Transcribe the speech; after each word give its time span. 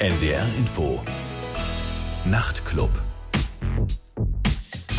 NDR 0.00 0.48
Info 0.56 1.04
Nachtclub 2.24 2.88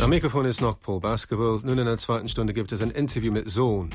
Am 0.00 0.10
Mikrofon 0.10 0.44
ist 0.44 0.60
noch 0.60 0.78
Paul 0.78 1.00
Basketball. 1.00 1.58
Nun 1.64 1.76
in 1.76 1.86
der 1.86 1.98
zweiten 1.98 2.28
Stunde 2.28 2.52
gibt 2.52 2.70
es 2.70 2.80
ein 2.82 2.92
Interview 2.92 3.32
mit 3.32 3.50
Sohn. 3.50 3.90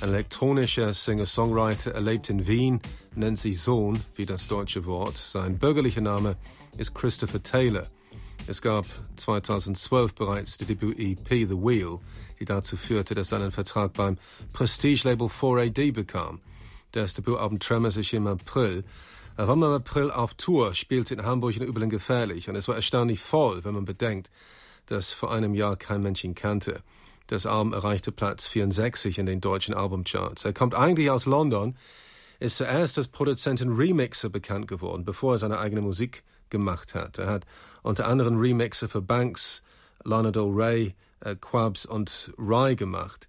Ein 0.00 0.10
elektronischer 0.10 0.94
Singer-Songwriter, 0.94 1.90
erlebt 1.90 2.30
in 2.30 2.46
Wien, 2.46 2.80
nennt 3.16 3.40
sich 3.40 3.60
Sohn, 3.60 3.98
wie 4.14 4.24
das 4.24 4.46
deutsche 4.46 4.86
Wort. 4.86 5.16
Sein 5.16 5.58
bürgerlicher 5.58 6.00
Name 6.00 6.36
ist 6.78 6.94
Christopher 6.94 7.42
Taylor. 7.42 7.88
Es 8.46 8.62
gab 8.62 8.86
2012 9.16 10.14
bereits 10.14 10.58
die 10.58 10.66
Debüt-EP 10.66 11.28
The 11.28 11.56
Wheel, 11.56 11.98
die 12.38 12.44
dazu 12.44 12.76
führte, 12.76 13.16
dass 13.16 13.32
er 13.32 13.38
einen 13.38 13.50
Vertrag 13.50 13.94
beim 13.94 14.16
Prestige-Label 14.52 15.26
4AD 15.26 15.92
bekam. 15.92 16.40
Das 16.92 17.14
Debütalbum 17.14 17.58
Tremors 17.58 17.96
erschien 17.96 18.18
im 18.18 18.28
April. 18.28 18.84
Er 19.36 19.48
war 19.48 19.54
im 19.54 19.62
April 19.62 20.10
auf 20.10 20.34
Tour, 20.34 20.74
spielte 20.74 21.14
in 21.14 21.24
Hamburg 21.24 21.56
in 21.56 21.62
Übeln 21.62 21.88
gefährlich 21.88 22.48
und 22.50 22.56
es 22.56 22.68
war 22.68 22.76
erstaunlich 22.76 23.20
voll, 23.20 23.64
wenn 23.64 23.74
man 23.74 23.86
bedenkt, 23.86 24.30
dass 24.86 25.14
vor 25.14 25.32
einem 25.32 25.54
Jahr 25.54 25.76
kein 25.76 26.02
Mensch 26.02 26.22
ihn 26.22 26.34
kannte. 26.34 26.82
Das 27.28 27.46
Album 27.46 27.72
erreichte 27.72 28.12
Platz 28.12 28.46
64 28.48 29.18
in 29.18 29.26
den 29.26 29.40
deutschen 29.40 29.74
Albumcharts. 29.74 30.44
Er 30.44 30.52
kommt 30.52 30.74
eigentlich 30.74 31.10
aus 31.10 31.24
London, 31.24 31.76
ist 32.40 32.58
zuerst 32.58 32.98
als 32.98 33.08
Produzent 33.08 33.62
und 33.62 33.76
Remixer 33.76 34.28
bekannt 34.28 34.68
geworden, 34.68 35.04
bevor 35.04 35.34
er 35.34 35.38
seine 35.38 35.58
eigene 35.58 35.80
Musik 35.80 36.24
gemacht 36.50 36.94
hat. 36.94 37.18
Er 37.18 37.28
hat 37.28 37.46
unter 37.82 38.06
anderem 38.06 38.38
Remixer 38.38 38.88
für 38.88 39.00
Banks, 39.00 39.62
Lana 40.04 40.30
Del 40.30 40.50
Rey, 40.52 40.94
äh, 41.20 41.36
Quabs 41.36 41.86
und 41.86 42.32
Rye 42.36 42.76
gemacht. 42.76 43.28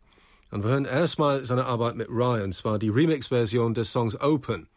Und 0.52 0.63
wir 0.63 0.72
hören 0.72 0.85
erstmal 0.85 1.45
seine 1.45 1.66
Arbeit 1.66 1.95
mit 1.95 2.09
Rye, 2.09 2.44
und 2.44 2.53
zwar 2.53 2.77
die 2.77 2.89
Remix-Version 2.89 3.73
des 3.73 3.91
Songs 3.91 4.20
Open. 4.20 4.67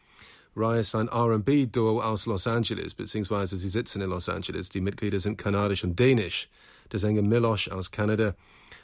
Rye 0.57 0.79
ist 0.79 0.95
ein 0.95 1.07
R&B-Duo 1.07 2.01
aus 2.01 2.25
Los 2.25 2.47
Angeles, 2.47 2.95
beziehungsweise 2.95 3.57
sie 3.57 3.69
sitzen 3.69 4.01
in 4.01 4.09
Los 4.09 4.27
Angeles. 4.27 4.69
Die 4.69 4.81
Mitglieder 4.81 5.19
sind 5.19 5.37
kanadisch 5.37 5.83
und 5.83 5.99
dänisch. 5.99 6.49
Der 6.91 6.99
Sänger 6.99 7.21
Milosh 7.21 7.69
aus 7.69 7.91
Kanada 7.91 8.33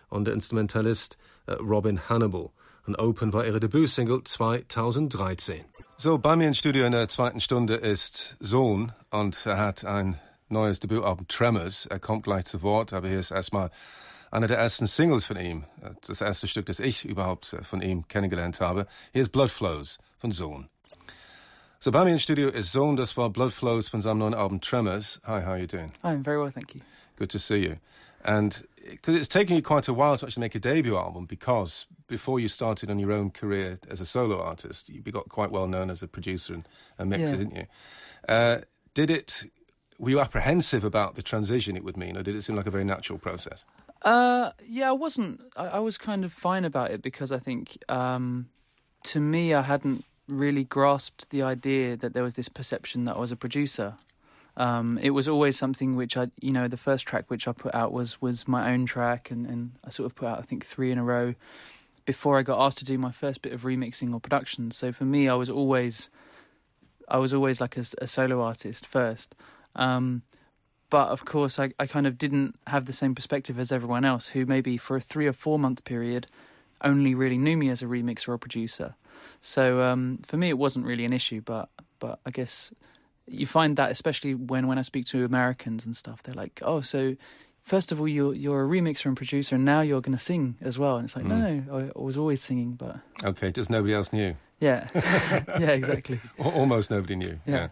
und 0.09 0.25
der 0.25 0.35
Instrumentalist 0.35 1.17
äh, 1.47 1.53
Robin 1.53 2.07
Hannibal. 2.09 2.51
Und 2.85 2.99
Open 2.99 3.33
war 3.33 3.45
ihre 3.45 3.59
Debütsingle 3.59 4.23
2013. 4.23 5.65
So, 5.97 6.19
bei 6.19 6.35
mir 6.35 6.47
im 6.47 6.53
Studio 6.53 6.85
in 6.85 6.91
der 6.91 7.09
zweiten 7.09 7.41
Stunde 7.41 7.75
ist 7.75 8.35
Sohn 8.39 8.91
und 9.09 9.43
er 9.47 9.57
hat 9.57 9.83
ein 9.83 10.19
neues 10.49 10.79
Debütalbum 10.79 11.27
Tremors. 11.27 11.87
Er 11.87 11.99
kommt 11.99 12.25
gleich 12.25 12.45
zu 12.45 12.61
Wort, 12.61 12.93
aber 12.93 13.07
hier 13.07 13.19
ist 13.19 13.31
erstmal 13.31 13.71
einer 14.29 14.47
der 14.47 14.59
ersten 14.59 14.85
Singles 14.85 15.25
von 15.25 15.37
ihm. 15.37 15.63
Das 16.05 16.21
erste 16.21 16.47
Stück, 16.47 16.67
das 16.67 16.79
ich 16.79 17.05
überhaupt 17.05 17.55
von 17.63 17.81
ihm 17.81 18.07
kennengelernt 18.07 18.61
habe. 18.61 18.85
Hier 19.11 19.23
ist 19.23 19.31
Blood 19.31 19.49
Flows 19.49 19.97
von 20.19 20.31
Sohn. 20.31 20.69
So 21.83 21.91
im 21.91 22.17
Studio 22.17 22.47
ist 22.47 22.71
Sohn, 22.71 22.95
das 22.95 23.17
war 23.17 23.29
Blood 23.29 23.51
Flows 23.51 23.91
seinem 24.01 24.19
neuen 24.19 24.33
Album 24.33 24.61
Tremors. 24.61 25.19
Hi, 25.25 25.41
how 25.41 25.49
are 25.49 25.59
you 25.59 25.67
doing? 25.67 25.91
I'm 26.01 26.23
very 26.23 26.37
well, 26.37 26.49
thank 26.49 26.73
you. 26.73 26.79
Good 27.17 27.29
to 27.31 27.39
see 27.39 27.57
you. 27.57 27.75
And 28.23 28.65
because 28.89 29.17
it's 29.17 29.27
taken 29.27 29.57
you 29.57 29.61
quite 29.61 29.89
a 29.89 29.93
while 29.93 30.17
to 30.17 30.25
actually 30.25 30.39
make 30.39 30.55
a 30.55 30.61
debut 30.61 30.95
album 30.95 31.25
because 31.25 31.85
before 32.07 32.39
you 32.39 32.47
started 32.47 32.89
on 32.89 32.99
your 32.99 33.11
own 33.11 33.31
career 33.31 33.79
as 33.91 33.99
a 33.99 34.05
solo 34.05 34.41
artist, 34.41 34.87
you 34.87 35.01
got 35.01 35.27
quite 35.27 35.51
well 35.51 35.67
known 35.67 35.89
as 35.89 36.01
a 36.01 36.07
producer 36.07 36.53
and 36.53 36.65
a 36.97 37.05
mixer, 37.05 37.33
Yeah. 37.33 37.37
didn't 37.37 37.55
you? 37.57 37.65
Uh, 38.29 38.61
did 38.93 39.09
it, 39.09 39.43
were 39.99 40.11
you 40.11 40.21
apprehensive 40.21 40.85
about 40.85 41.15
the 41.15 41.21
transition 41.21 41.75
it 41.75 41.83
would 41.83 41.97
mean, 41.97 42.15
or 42.15 42.23
did 42.23 42.33
it 42.33 42.43
seem 42.45 42.55
like 42.55 42.65
a 42.65 42.71
very 42.71 42.85
natural 42.85 43.19
process? 43.19 43.65
Uh, 44.03 44.51
yeah, 44.65 44.87
I 44.87 44.93
wasn't. 44.93 45.41
I, 45.57 45.65
I 45.65 45.79
was 45.79 45.97
kind 45.97 46.23
of 46.23 46.31
fine 46.31 46.63
about 46.63 46.91
it 46.91 47.01
because 47.01 47.33
I 47.33 47.39
think, 47.39 47.77
um, 47.89 48.47
to 49.03 49.19
me, 49.19 49.53
I 49.53 49.63
hadn't 49.63 50.05
really 50.27 50.63
grasped 50.63 51.29
the 51.29 51.41
idea 51.41 51.97
that 51.97 52.13
there 52.13 52.23
was 52.23 52.35
this 52.35 52.49
perception 52.49 53.05
that 53.05 53.15
I 53.15 53.19
was 53.19 53.31
a 53.31 53.35
producer. 53.35 53.95
Um, 54.55 54.99
it 55.01 55.11
was 55.11 55.27
always 55.27 55.57
something 55.57 55.95
which 55.95 56.15
I, 56.15 56.27
you 56.39 56.53
know, 56.53 56.67
the 56.67 56.77
first 56.77 57.05
track 57.07 57.25
which 57.27 57.47
I 57.47 57.53
put 57.53 57.73
out 57.73 57.91
was 57.91 58.21
was 58.21 58.47
my 58.47 58.71
own 58.71 58.85
track, 58.85 59.31
and, 59.31 59.47
and 59.47 59.71
I 59.83 59.89
sort 59.89 60.05
of 60.05 60.15
put 60.15 60.27
out 60.27 60.39
I 60.39 60.43
think 60.43 60.65
three 60.65 60.91
in 60.91 60.97
a 60.97 61.03
row 61.03 61.33
before 62.05 62.37
I 62.37 62.43
got 62.43 62.63
asked 62.63 62.77
to 62.79 62.85
do 62.85 62.97
my 62.97 63.11
first 63.11 63.41
bit 63.41 63.53
of 63.53 63.61
remixing 63.61 64.13
or 64.13 64.19
production. 64.19 64.71
So 64.71 64.91
for 64.91 65.05
me, 65.05 65.29
I 65.29 65.35
was 65.35 65.49
always, 65.49 66.09
I 67.07 67.17
was 67.17 67.33
always 67.33 67.61
like 67.61 67.77
a 67.77 68.07
solo 68.07 68.41
artist 68.41 68.85
first. 68.85 69.35
Um, 69.75 70.23
but 70.89 71.09
of 71.09 71.25
course, 71.25 71.59
I, 71.59 71.71
I 71.79 71.87
kind 71.87 72.05
of 72.05 72.17
didn't 72.17 72.59
have 72.67 72.85
the 72.85 72.93
same 72.93 73.15
perspective 73.15 73.57
as 73.57 73.71
everyone 73.71 74.05
else, 74.05 74.29
who 74.29 74.45
maybe 74.45 74.77
for 74.77 74.97
a 74.97 75.01
three 75.01 75.27
or 75.27 75.33
four 75.33 75.57
month 75.57 75.83
period 75.85 76.27
only 76.83 77.15
really 77.15 77.37
knew 77.37 77.57
me 77.57 77.69
as 77.69 77.81
a 77.81 77.85
remixer 77.85 78.29
or 78.29 78.33
a 78.33 78.39
producer. 78.39 78.95
So 79.41 79.81
um, 79.81 80.19
for 80.25 80.37
me, 80.37 80.49
it 80.49 80.57
wasn't 80.57 80.85
really 80.85 81.05
an 81.05 81.13
issue. 81.13 81.41
But 81.41 81.69
but 81.99 82.19
I 82.25 82.31
guess 82.31 82.71
you 83.27 83.45
find 83.47 83.75
that 83.77 83.91
especially 83.91 84.35
when 84.35 84.67
when 84.67 84.77
I 84.77 84.83
speak 84.83 85.05
to 85.07 85.25
Americans 85.25 85.85
and 85.85 85.95
stuff, 85.95 86.21
they're 86.23 86.35
like, 86.43 86.59
oh, 86.61 86.81
so. 86.81 87.15
First 87.65 87.93
of 87.93 87.99
all, 88.01 88.09
you're 88.09 88.33
you're 88.33 88.65
a 88.65 88.67
remixer 88.67 89.05
and 89.05 89.15
producer, 89.15 89.55
and 89.55 89.63
now 89.63 89.79
you're 89.79 90.01
going 90.01 90.17
to 90.17 90.21
sing 90.23 90.57
as 90.59 90.77
well. 90.77 90.97
And 90.97 91.05
it's 91.05 91.15
like, 91.15 91.23
no, 91.23 91.37
no, 91.39 91.77
I, 91.95 91.97
I 91.97 92.03
was 92.03 92.17
always 92.17 92.41
singing, 92.41 92.73
but 92.73 92.97
Okay, 93.23 93.53
just 93.53 93.69
nobody 93.69 93.93
else 93.93 94.11
knew. 94.11 94.35
yeah, 94.59 94.89
yeah, 95.57 95.71
exactly. 95.71 96.19
Almost 96.37 96.91
nobody 96.91 97.15
knew. 97.15 97.39
Ja. 97.45 97.69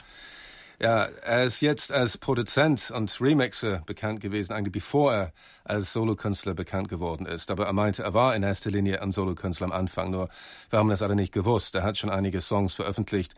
Ja, 0.84 1.04
er 1.04 1.44
ist 1.44 1.62
jetzt 1.62 1.92
als 1.92 2.18
Produzent 2.18 2.90
und 2.90 3.22
Remixer 3.22 3.84
bekannt 3.86 4.20
gewesen, 4.20 4.52
eigentlich 4.52 4.72
bevor 4.72 5.14
er 5.14 5.34
als 5.64 5.94
Solokünstler 5.94 6.56
bekannt 6.56 6.90
geworden 6.90 7.28
ist. 7.28 7.52
Aber 7.52 7.68
er 7.68 7.74
meinte, 7.74 8.02
er 8.02 8.16
war 8.16 8.36
in 8.36 8.42
erster 8.42 8.72
Linie 8.72 9.00
ein 9.00 9.12
Solokünstler 9.12 9.68
am 9.68 9.74
Anfang, 9.74 10.10
nur 10.10 10.30
wir 10.72 10.80
haben 10.80 10.90
das 10.90 11.04
alle 11.04 11.16
nicht 11.16 11.34
gewusst. 11.34 11.76
Er 11.76 11.84
hat 11.84 12.00
schon 12.00 12.10
einige 12.10 12.42
Songs 12.42 12.74
veröffentlicht 12.74 13.36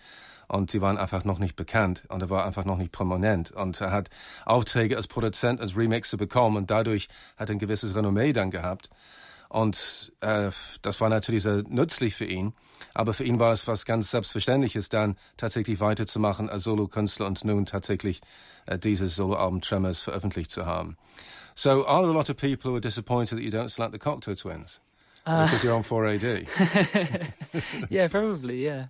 und 0.48 0.72
sie 0.72 0.80
waren 0.80 0.98
einfach 0.98 1.26
noch 1.26 1.38
nicht 1.38 1.58
bekannt 1.58 2.04
und 2.08 2.22
er 2.22 2.30
war 2.30 2.46
einfach 2.46 2.64
noch 2.64 2.78
nicht 2.78 2.94
prominent. 2.94 3.52
Und 3.52 3.82
er 3.82 3.92
hat 3.92 4.10
Aufträge 4.46 4.96
als 4.96 5.08
Produzent, 5.08 5.60
als 5.60 5.76
Remixer 5.76 6.16
bekommen 6.16 6.56
und 6.56 6.72
dadurch 6.72 7.10
hat 7.36 7.50
er 7.50 7.56
ein 7.56 7.60
gewisses 7.60 7.94
Renommee 7.94 8.32
dann 8.32 8.52
gehabt. 8.52 8.90
Und 9.54 10.12
äh, 10.22 10.50
das 10.82 11.00
war 11.00 11.10
natürlich 11.10 11.44
sehr 11.44 11.62
nützlich 11.68 12.16
für 12.16 12.26
ihn. 12.26 12.54
Aber 12.96 13.14
für 13.14 13.24
ihn 13.24 13.38
war 13.38 13.54
es 13.54 13.68
was 13.68 13.86
ganz 13.86 14.10
Selbstverständliches, 14.10 14.90
dann 14.90 15.16
tatsächlich 15.38 15.80
weiterzumachen 15.80 16.50
als 16.50 16.64
Solokünstler 16.64 17.28
und 17.28 17.46
nun 17.46 17.68
tatsächlich 17.68 18.22
äh, 18.66 18.80
dieses 18.80 19.16
Soloalbum 19.16 19.62
Tremors 19.62 20.02
veröffentlicht 20.02 20.50
zu 20.50 20.66
haben. 20.66 20.98
So, 21.54 21.86
are 21.86 22.02
there 22.02 22.12
a 22.12 22.16
lot 22.16 22.32
of 22.32 22.38
people 22.38 22.72
who 22.72 22.78
are 22.78 22.82
disappointed 22.82 23.38
that 23.38 23.44
you 23.44 23.52
don't 23.52 23.70
select 23.70 23.94
the 23.94 24.00
Cocteau 24.00 24.36
Twins? 24.36 24.82
because 25.24 25.64
you're 25.64 25.76
on 25.76 25.84
4AD. 25.84 26.48
yeah, 27.92 28.08
probably. 28.08 28.66
Yeah. 28.66 28.88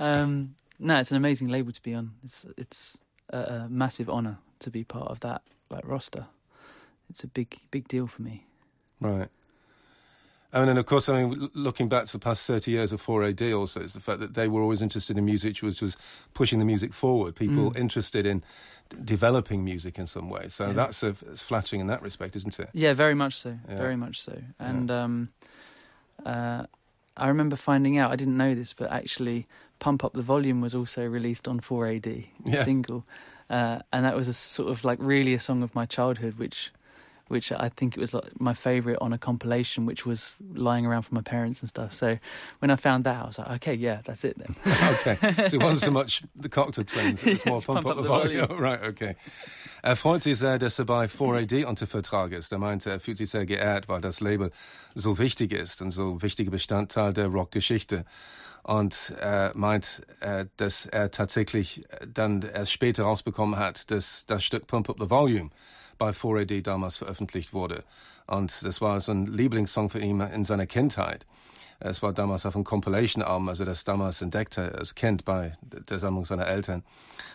Um, 0.00 0.56
no, 0.80 0.98
it's 0.98 1.12
an 1.12 1.16
amazing 1.16 1.46
label 1.46 1.70
to 1.70 1.80
be 1.80 1.94
on. 1.94 2.14
It's 2.24 2.44
it's 2.56 2.98
a, 3.30 3.38
a 3.38 3.68
massive 3.70 4.10
honor 4.10 4.38
to 4.58 4.70
be 4.70 4.82
part 4.82 5.12
of 5.12 5.20
that 5.20 5.42
like 5.70 5.86
roster. 5.86 6.26
It's 7.08 7.22
a 7.22 7.28
big 7.28 7.56
big 7.70 7.86
deal 7.86 8.08
for 8.08 8.22
me. 8.22 8.46
Right. 9.00 9.28
And 10.54 10.68
then, 10.68 10.76
of 10.76 10.84
course, 10.84 11.08
I 11.08 11.24
mean, 11.24 11.48
looking 11.54 11.88
back 11.88 12.04
to 12.06 12.12
the 12.12 12.18
past 12.18 12.46
30 12.46 12.70
years 12.70 12.92
of 12.92 13.00
4AD 13.02 13.56
also, 13.58 13.80
is 13.80 13.94
the 13.94 14.00
fact 14.00 14.20
that 14.20 14.34
they 14.34 14.48
were 14.48 14.60
always 14.60 14.82
interested 14.82 15.16
in 15.16 15.24
music, 15.24 15.58
which 15.58 15.80
was 15.80 15.96
pushing 16.34 16.58
the 16.58 16.66
music 16.66 16.92
forward, 16.92 17.34
people 17.34 17.72
interested 17.74 18.26
in 18.26 18.42
d- 18.90 18.98
developing 19.02 19.64
music 19.64 19.98
in 19.98 20.06
some 20.06 20.28
way. 20.28 20.48
So 20.50 20.66
Yeah. 20.66 20.72
that's, 20.74 21.02
a, 21.02 21.08
it's 21.30 21.42
flattering 21.42 21.80
in 21.80 21.86
that 21.86 22.02
respect, 22.02 22.36
isn't 22.36 22.58
it? 22.60 22.68
Yeah, 22.74 22.92
very 22.92 23.14
much 23.14 23.34
so. 23.38 23.56
Yeah. 23.66 23.76
Very 23.78 23.96
much 23.96 24.20
so. 24.20 24.42
And 24.58 24.90
um, 24.90 25.28
uh, 26.26 26.66
I 27.16 27.28
remember 27.28 27.56
finding 27.56 27.96
out. 27.96 28.10
I 28.12 28.16
didn't 28.16 28.36
know 28.36 28.54
this, 28.54 28.72
but 28.74 28.90
actually, 28.90 29.46
"Pump 29.78 30.04
Up 30.04 30.12
the 30.12 30.22
Volume" 30.22 30.60
was 30.60 30.74
also 30.74 31.04
released 31.06 31.48
on 31.48 31.60
4AD 31.60 32.26
Yeah. 32.44 32.64
single, 32.64 33.04
uh, 33.50 33.80
and 33.92 34.04
that 34.04 34.16
was 34.16 34.28
a 34.28 34.32
sort 34.34 34.70
of 34.70 34.84
like 34.84 34.98
really 35.00 35.34
a 35.34 35.40
song 35.40 35.62
of 35.62 35.74
my 35.74 35.86
childhood, 35.86 36.34
which. 36.34 36.72
Which 37.28 37.50
I 37.52 37.70
think 37.70 37.96
it 37.96 38.00
was 38.00 38.12
like 38.12 38.38
my 38.38 38.52
favorite 38.54 38.98
on 39.00 39.12
a 39.12 39.18
compilation, 39.18 39.86
which 39.86 40.04
was 40.04 40.34
lying 40.54 40.84
around 40.84 41.02
for 41.02 41.14
my 41.14 41.22
parents 41.22 41.60
and 41.60 41.68
stuff. 41.68 41.92
So 41.94 42.18
when 42.58 42.70
I 42.70 42.76
found 42.76 43.04
that, 43.04 43.22
I 43.22 43.26
was 43.26 43.38
like, 43.38 43.50
okay, 43.56 43.74
yeah, 43.74 44.00
that's 44.04 44.24
it 44.24 44.36
then. 44.38 44.54
Okay. 44.92 45.48
So 45.48 45.56
it 45.56 45.62
wasn't 45.62 45.80
so 45.80 45.90
much 46.00 46.22
the 46.36 46.48
Cocteau 46.48 46.86
Twins, 46.86 47.22
it 47.22 47.32
was 47.32 47.46
more 47.46 47.56
Yes, 47.56 47.64
Pump, 47.64 47.86
Up 47.86 47.96
the 47.96 48.02
Volume. 48.02 48.46
right, 48.58 48.82
okay. 48.82 49.16
Er 49.82 49.96
freut 49.96 50.22
sich 50.22 50.38
sehr, 50.38 50.58
dass 50.58 50.78
er 50.78 50.84
bei 50.84 51.06
4AD 51.06 51.64
unter 51.64 51.86
Vertrag 51.86 52.32
ist. 52.32 52.52
Er 52.52 52.58
meinte, 52.58 52.90
er 52.90 53.00
fühlt 53.00 53.18
sich 53.18 53.30
sehr 53.30 53.46
geehrt, 53.46 53.88
weil 53.88 54.00
das 54.00 54.20
Label 54.20 54.52
so 54.94 55.18
wichtig 55.18 55.52
ist 55.52 55.82
und 55.82 55.90
so 55.90 56.22
wichtiger 56.22 56.50
Bestandteil 56.52 57.12
der 57.12 57.26
Rockgeschichte. 57.26 58.04
Und 58.62 59.12
er 59.18 59.50
meint, 59.56 60.02
äh, 60.20 60.46
dass 60.56 60.86
er 60.86 61.10
tatsächlich 61.10 61.84
dann 62.06 62.42
erst 62.42 62.70
später 62.70 63.02
rausbekommen 63.02 63.58
hat, 63.58 63.90
dass 63.90 64.24
das 64.26 64.44
Stück 64.44 64.68
Pump 64.68 64.88
Up 64.88 64.96
the 65.00 65.10
Volume 65.10 65.50
bei 65.98 66.10
4AD 66.10 66.62
damals 66.62 66.96
veröffentlicht 66.96 67.52
wurde. 67.52 67.84
Und 68.26 68.64
das 68.64 68.80
war 68.80 69.00
so 69.00 69.12
ein 69.12 69.26
Lieblingssong 69.26 69.90
für 69.90 70.00
ihn 70.00 70.20
in 70.20 70.44
seiner 70.44 70.66
Kindheit. 70.66 71.26
Es 71.84 72.00
war 72.00 72.12
damals 72.12 72.46
auf 72.46 72.54
einem 72.54 72.64
Compilation-Album, 72.64 73.48
also 73.48 73.64
das 73.64 73.82
damals 73.82 74.22
entdeckte 74.22 74.72
als 74.76 74.94
Kind 74.94 75.24
bei 75.24 75.56
der 75.62 75.98
Sammlung 75.98 76.24
seiner 76.24 76.46
Eltern. 76.46 76.84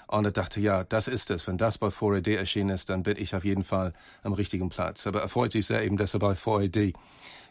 Und 0.07 0.23
er 0.23 0.31
dachte, 0.31 0.61
ja, 0.61 0.85
das 0.85 1.09
ist 1.09 1.29
es. 1.31 1.47
Wenn 1.47 1.57
das 1.57 1.77
bei 1.77 1.87
4AD 1.87 2.33
erschienen 2.35 2.69
ist, 2.69 2.89
dann 2.89 3.03
bin 3.03 3.17
ich 3.17 3.35
auf 3.35 3.43
jeden 3.43 3.65
Fall 3.65 3.93
am 4.23 4.31
richtigen 4.31 4.69
Platz. 4.69 5.05
Aber 5.05 5.21
er 5.21 5.27
freut 5.27 5.51
sich 5.51 5.65
sehr 5.65 5.83
eben, 5.83 5.97
dass 5.97 6.13
er 6.13 6.21
bei 6.21 6.33
4AD 6.33 6.93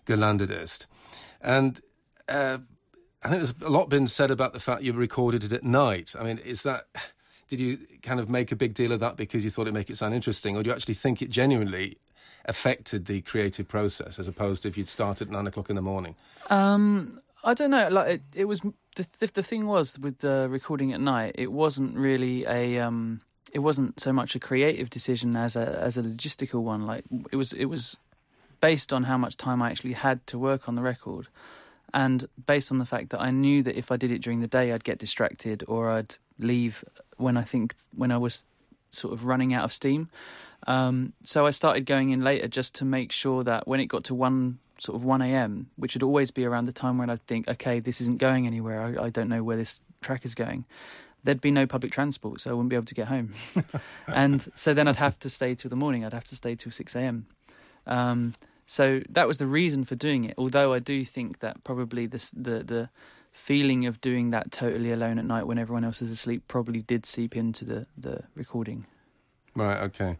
gelandet 0.07 0.51
ist. 0.51 0.89
And 1.41 1.83
uh, 2.31 2.59
I 3.23 3.29
think 3.29 3.43
there's 3.43 3.55
a 3.63 3.69
lot 3.69 3.89
been 3.89 4.07
said 4.07 4.31
about 4.31 4.53
the 4.55 4.61
fact 4.61 4.83
you 4.83 4.95
recorded 4.95 5.45
it 5.45 5.53
at 5.53 5.65
night. 5.65 6.17
I 6.19 6.25
mean, 6.25 6.39
is 6.39 6.63
that 6.63 6.87
did 7.49 7.61
you 7.61 7.79
kind 8.03 8.21
of 8.21 8.29
make 8.29 8.53
a 8.53 8.57
big 8.57 8.75
deal 8.75 8.93
of 8.93 9.01
that 9.01 9.17
because 9.17 9.45
you 9.45 9.51
thought 9.51 9.63
it'd 9.63 9.75
make 9.75 9.91
it 9.91 9.97
sound 9.97 10.15
interesting, 10.15 10.57
or 10.57 10.63
do 10.63 10.71
you 10.71 10.75
actually 10.75 10.95
think 10.95 11.23
it 11.23 11.31
genuinely 11.31 11.99
affected 12.47 13.07
the 13.07 13.21
creative 13.23 13.69
process 13.69 14.19
as 14.19 14.29
opposed 14.29 14.63
to 14.63 14.69
if 14.69 14.77
you'd 14.77 14.89
started 14.89 15.29
at 15.29 15.33
nine 15.33 15.47
o'clock 15.47 15.71
in 15.71 15.77
the 15.77 15.83
morning? 15.83 16.15
Um, 16.51 17.21
I 17.45 17.55
don't 17.55 17.71
know. 17.71 17.89
Like 17.89 18.09
it, 18.09 18.23
it 18.35 18.45
was 18.47 18.61
the, 18.97 19.07
the, 19.19 19.27
the 19.29 19.43
thing 19.43 19.67
was 19.67 19.99
with 19.99 20.19
the 20.19 20.49
recording 20.51 20.93
at 20.93 21.01
night. 21.01 21.35
It 21.37 21.53
wasn't 21.53 21.97
really 21.97 22.45
a. 22.47 22.81
Um, 22.81 23.21
it 23.53 23.61
wasn't 23.61 24.01
so 24.01 24.13
much 24.13 24.35
a 24.35 24.41
creative 24.41 24.91
decision 24.91 25.37
as 25.37 25.55
a 25.57 25.79
as 25.81 25.97
a 25.97 26.03
logistical 26.03 26.63
one. 26.63 26.87
Like 26.87 27.05
it 27.31 27.37
was 27.37 27.53
it 27.53 27.67
was 27.67 27.97
based 28.61 28.93
on 28.93 29.05
how 29.05 29.17
much 29.17 29.37
time 29.37 29.63
I 29.63 29.71
actually 29.71 29.93
had 29.93 30.27
to 30.29 30.39
work 30.39 30.69
on 30.69 30.75
the 30.75 30.83
record, 30.83 31.29
and 31.95 32.27
based 32.47 32.73
on 32.73 32.79
the 32.79 32.85
fact 32.85 33.11
that 33.11 33.21
I 33.21 33.31
knew 33.31 33.63
that 33.63 33.79
if 33.79 33.93
I 33.93 33.97
did 33.97 34.11
it 34.11 34.23
during 34.23 34.41
the 34.41 34.49
day, 34.49 34.73
I'd 34.73 34.85
get 34.85 34.99
distracted 34.99 35.63
or 35.69 35.91
I'd 35.91 36.17
leave 36.39 36.85
when 37.17 37.37
I 37.37 37.43
think 37.43 37.75
when 37.95 38.11
I 38.11 38.19
was 38.19 38.45
sort 38.91 39.15
of 39.15 39.27
running 39.27 39.55
out 39.55 39.65
of 39.65 39.73
steam. 39.73 40.11
Um, 40.67 41.13
so 41.23 41.47
I 41.47 41.51
started 41.51 41.87
going 41.87 42.11
in 42.11 42.23
later 42.23 42.49
just 42.49 42.75
to 42.77 42.85
make 42.85 43.13
sure 43.13 43.45
that 43.45 43.69
when 43.69 43.81
it 43.81 43.87
got 43.87 44.05
to 44.05 44.15
one 44.15 44.59
sort 44.79 44.97
of 44.97 45.05
one 45.05 45.23
a.m., 45.23 45.71
which 45.77 45.95
would 45.95 46.03
always 46.03 46.31
be 46.31 46.45
around 46.45 46.67
the 46.67 46.73
time 46.73 46.99
when 46.99 47.09
I'd 47.11 47.23
think, 47.23 47.49
okay, 47.49 47.81
this 47.81 48.01
isn't 48.01 48.19
going 48.19 48.47
anywhere. 48.47 48.99
I, 49.01 49.05
I 49.07 49.11
don't 49.11 49.29
know 49.29 49.43
where 49.43 49.57
this 49.57 49.81
track 50.03 50.25
is 50.25 50.35
going. 50.35 50.65
There'd 51.25 51.41
be 51.41 51.51
no 51.51 51.67
public 51.67 51.93
transport, 51.93 52.41
so 52.41 52.51
I 52.51 52.53
wouldn't 52.53 52.71
be 52.71 52.77
able 52.77 52.87
to 52.87 52.95
get 52.95 53.09
home. 53.09 53.33
and 54.07 54.47
so 54.55 54.75
then 54.75 54.87
I'd 54.87 54.97
have 54.97 55.19
to 55.21 55.31
stay 55.31 55.55
till 55.55 55.71
the 55.71 55.77
morning. 55.77 56.05
I'd 56.05 56.13
have 56.13 56.25
to 56.25 56.37
stay 56.37 56.55
till 56.55 56.73
six 56.73 56.95
a.m. 56.95 57.27
Um, 57.87 58.35
so 58.67 59.01
that 59.09 59.27
was 59.27 59.39
the 59.39 59.47
reason 59.47 59.85
for 59.85 59.95
doing 59.95 60.25
it. 60.25 60.35
Although 60.37 60.73
I 60.73 60.79
do 60.79 61.05
think 61.05 61.41
that 61.41 61.65
probably 61.65 62.07
this, 62.07 62.31
the 62.31 62.63
the 62.63 62.91
feeling 63.37 63.87
of 63.87 64.01
doing 64.01 64.33
that 64.33 64.51
totally 64.51 64.91
alone 64.91 65.19
at 65.19 65.25
night 65.27 65.47
when 65.47 65.59
everyone 65.59 65.85
else 65.85 66.03
is 66.03 66.11
asleep 66.11 66.43
probably 66.49 66.83
did 66.83 67.05
seep 67.05 67.37
into 67.37 67.65
the 67.65 67.87
the 67.97 68.25
recording. 68.35 68.87
Right. 69.55 69.83
Okay. 69.83 70.17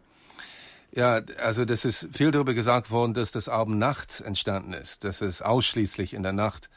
Ja, 0.95 1.21
also 1.39 1.65
das 1.65 1.83
ist 1.83 2.07
viel 2.11 2.31
darüber 2.31 2.53
gesagt 2.53 2.89
worden, 2.91 3.13
dass 3.13 3.31
das 3.31 3.49
Album 3.49 3.77
Nacht 3.77 4.21
entstanden 4.21 4.73
ist, 4.73 5.03
dass 5.03 5.21
es 5.21 5.41
ausschließlich 5.41 6.13
in 6.13 6.23
der 6.23 6.33
Nacht 6.33 6.69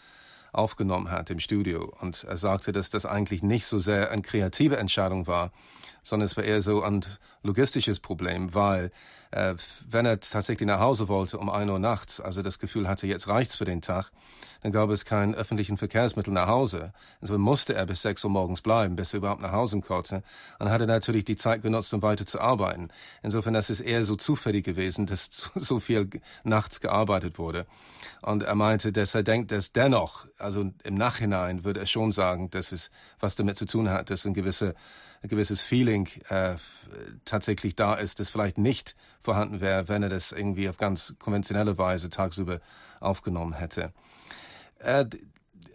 aufgenommen 0.52 1.10
hat 1.10 1.30
im 1.30 1.38
Studio. 1.38 1.92
Und 2.00 2.24
er 2.24 2.36
sagte, 2.36 2.72
dass 2.72 2.90
das 2.90 3.06
eigentlich 3.06 3.42
nicht 3.42 3.66
so 3.66 3.78
sehr 3.78 4.10
eine 4.10 4.22
kreative 4.22 4.78
Entscheidung 4.78 5.26
war, 5.26 5.52
sondern 6.02 6.26
es 6.26 6.36
war 6.36 6.44
eher 6.44 6.62
so 6.62 6.82
ein 6.82 7.04
logistisches 7.42 8.00
Problem, 8.00 8.54
weil 8.54 8.90
äh, 9.30 9.54
wenn 9.88 10.06
er 10.06 10.20
tatsächlich 10.20 10.66
nach 10.66 10.80
Hause 10.80 11.08
wollte 11.08 11.38
um 11.38 11.48
ein 11.48 11.70
Uhr 11.70 11.78
nachts, 11.78 12.20
also 12.20 12.42
das 12.42 12.58
Gefühl 12.58 12.88
hatte, 12.88 13.06
jetzt 13.06 13.28
reicht's 13.28 13.54
für 13.54 13.64
den 13.64 13.80
Tag, 13.80 14.10
dann 14.62 14.72
gab 14.72 14.90
es 14.90 15.04
keinen 15.04 15.34
öffentlichen 15.34 15.76
Verkehrsmittel 15.76 16.32
nach 16.32 16.48
Hause. 16.48 16.92
Also 17.20 17.38
musste 17.38 17.74
er 17.74 17.86
bis 17.86 18.02
sechs 18.02 18.24
Uhr 18.24 18.30
morgens 18.30 18.60
bleiben, 18.60 18.96
bis 18.96 19.14
er 19.14 19.18
überhaupt 19.18 19.40
nach 19.40 19.52
Hause 19.52 19.80
konnte. 19.80 20.16
Und 20.16 20.66
dann 20.66 20.70
hat 20.70 20.80
er 20.80 20.86
natürlich 20.86 21.24
die 21.24 21.36
Zeit 21.36 21.62
genutzt, 21.62 21.94
um 21.94 22.02
weiter 22.02 22.26
zu 22.26 22.40
arbeiten. 22.40 22.88
Insofern, 23.22 23.54
das 23.54 23.70
ist 23.70 23.80
eher 23.80 24.04
so 24.04 24.16
zufällig 24.16 24.64
gewesen, 24.64 25.06
dass 25.06 25.50
so 25.54 25.80
viel 25.80 26.10
nachts 26.44 26.80
gearbeitet 26.80 27.38
wurde. 27.38 27.66
Und 28.22 28.42
er 28.42 28.54
meinte, 28.54 28.92
dass 28.92 29.14
er 29.14 29.22
denkt, 29.22 29.52
dass 29.52 29.72
dennoch, 29.72 30.26
also 30.38 30.72
im 30.82 30.94
Nachhinein 30.94 31.64
würde 31.64 31.80
er 31.80 31.86
schon 31.86 32.12
sagen, 32.12 32.50
dass 32.50 32.72
es 32.72 32.90
was 33.18 33.36
damit 33.36 33.56
zu 33.56 33.64
tun 33.64 33.88
hat, 33.88 34.10
dass 34.10 34.26
ein 34.26 34.34
gewisser 34.34 34.74
ein 35.22 35.28
gewisses 35.28 35.62
Feeling 35.62 36.08
äh, 36.28 36.56
tatsächlich 37.24 37.76
da 37.76 37.94
ist, 37.94 38.20
das 38.20 38.30
vielleicht 38.30 38.58
nicht 38.58 38.96
vorhanden 39.20 39.60
wäre, 39.60 39.88
wenn 39.88 40.02
er 40.02 40.08
das 40.08 40.32
irgendwie 40.32 40.68
auf 40.68 40.78
ganz 40.78 41.14
konventionelle 41.18 41.76
Weise 41.76 42.08
tagsüber 42.08 42.60
aufgenommen 43.00 43.54
hätte. 43.54 43.92
Uh, 44.82 45.04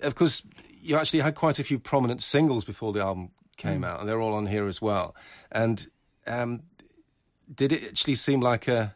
of 0.02 0.16
course, 0.16 0.44
you 0.82 0.98
actually 0.98 1.22
had 1.22 1.36
quite 1.36 1.60
a 1.60 1.64
few 1.64 1.80
prominent 1.80 2.22
singles 2.22 2.66
before 2.66 2.92
the 2.92 3.02
album 3.02 3.32
came 3.58 3.82
mm. 3.82 3.88
out, 3.88 4.00
and 4.00 4.10
they're 4.10 4.22
all 4.22 4.34
on 4.34 4.48
here 4.48 4.68
as 4.68 4.82
well. 4.82 5.14
And 5.52 5.88
um, 6.26 6.64
did 7.54 7.72
it 7.72 7.84
actually 7.84 8.16
seem 8.16 8.42
like 8.42 8.68
a, 8.68 8.96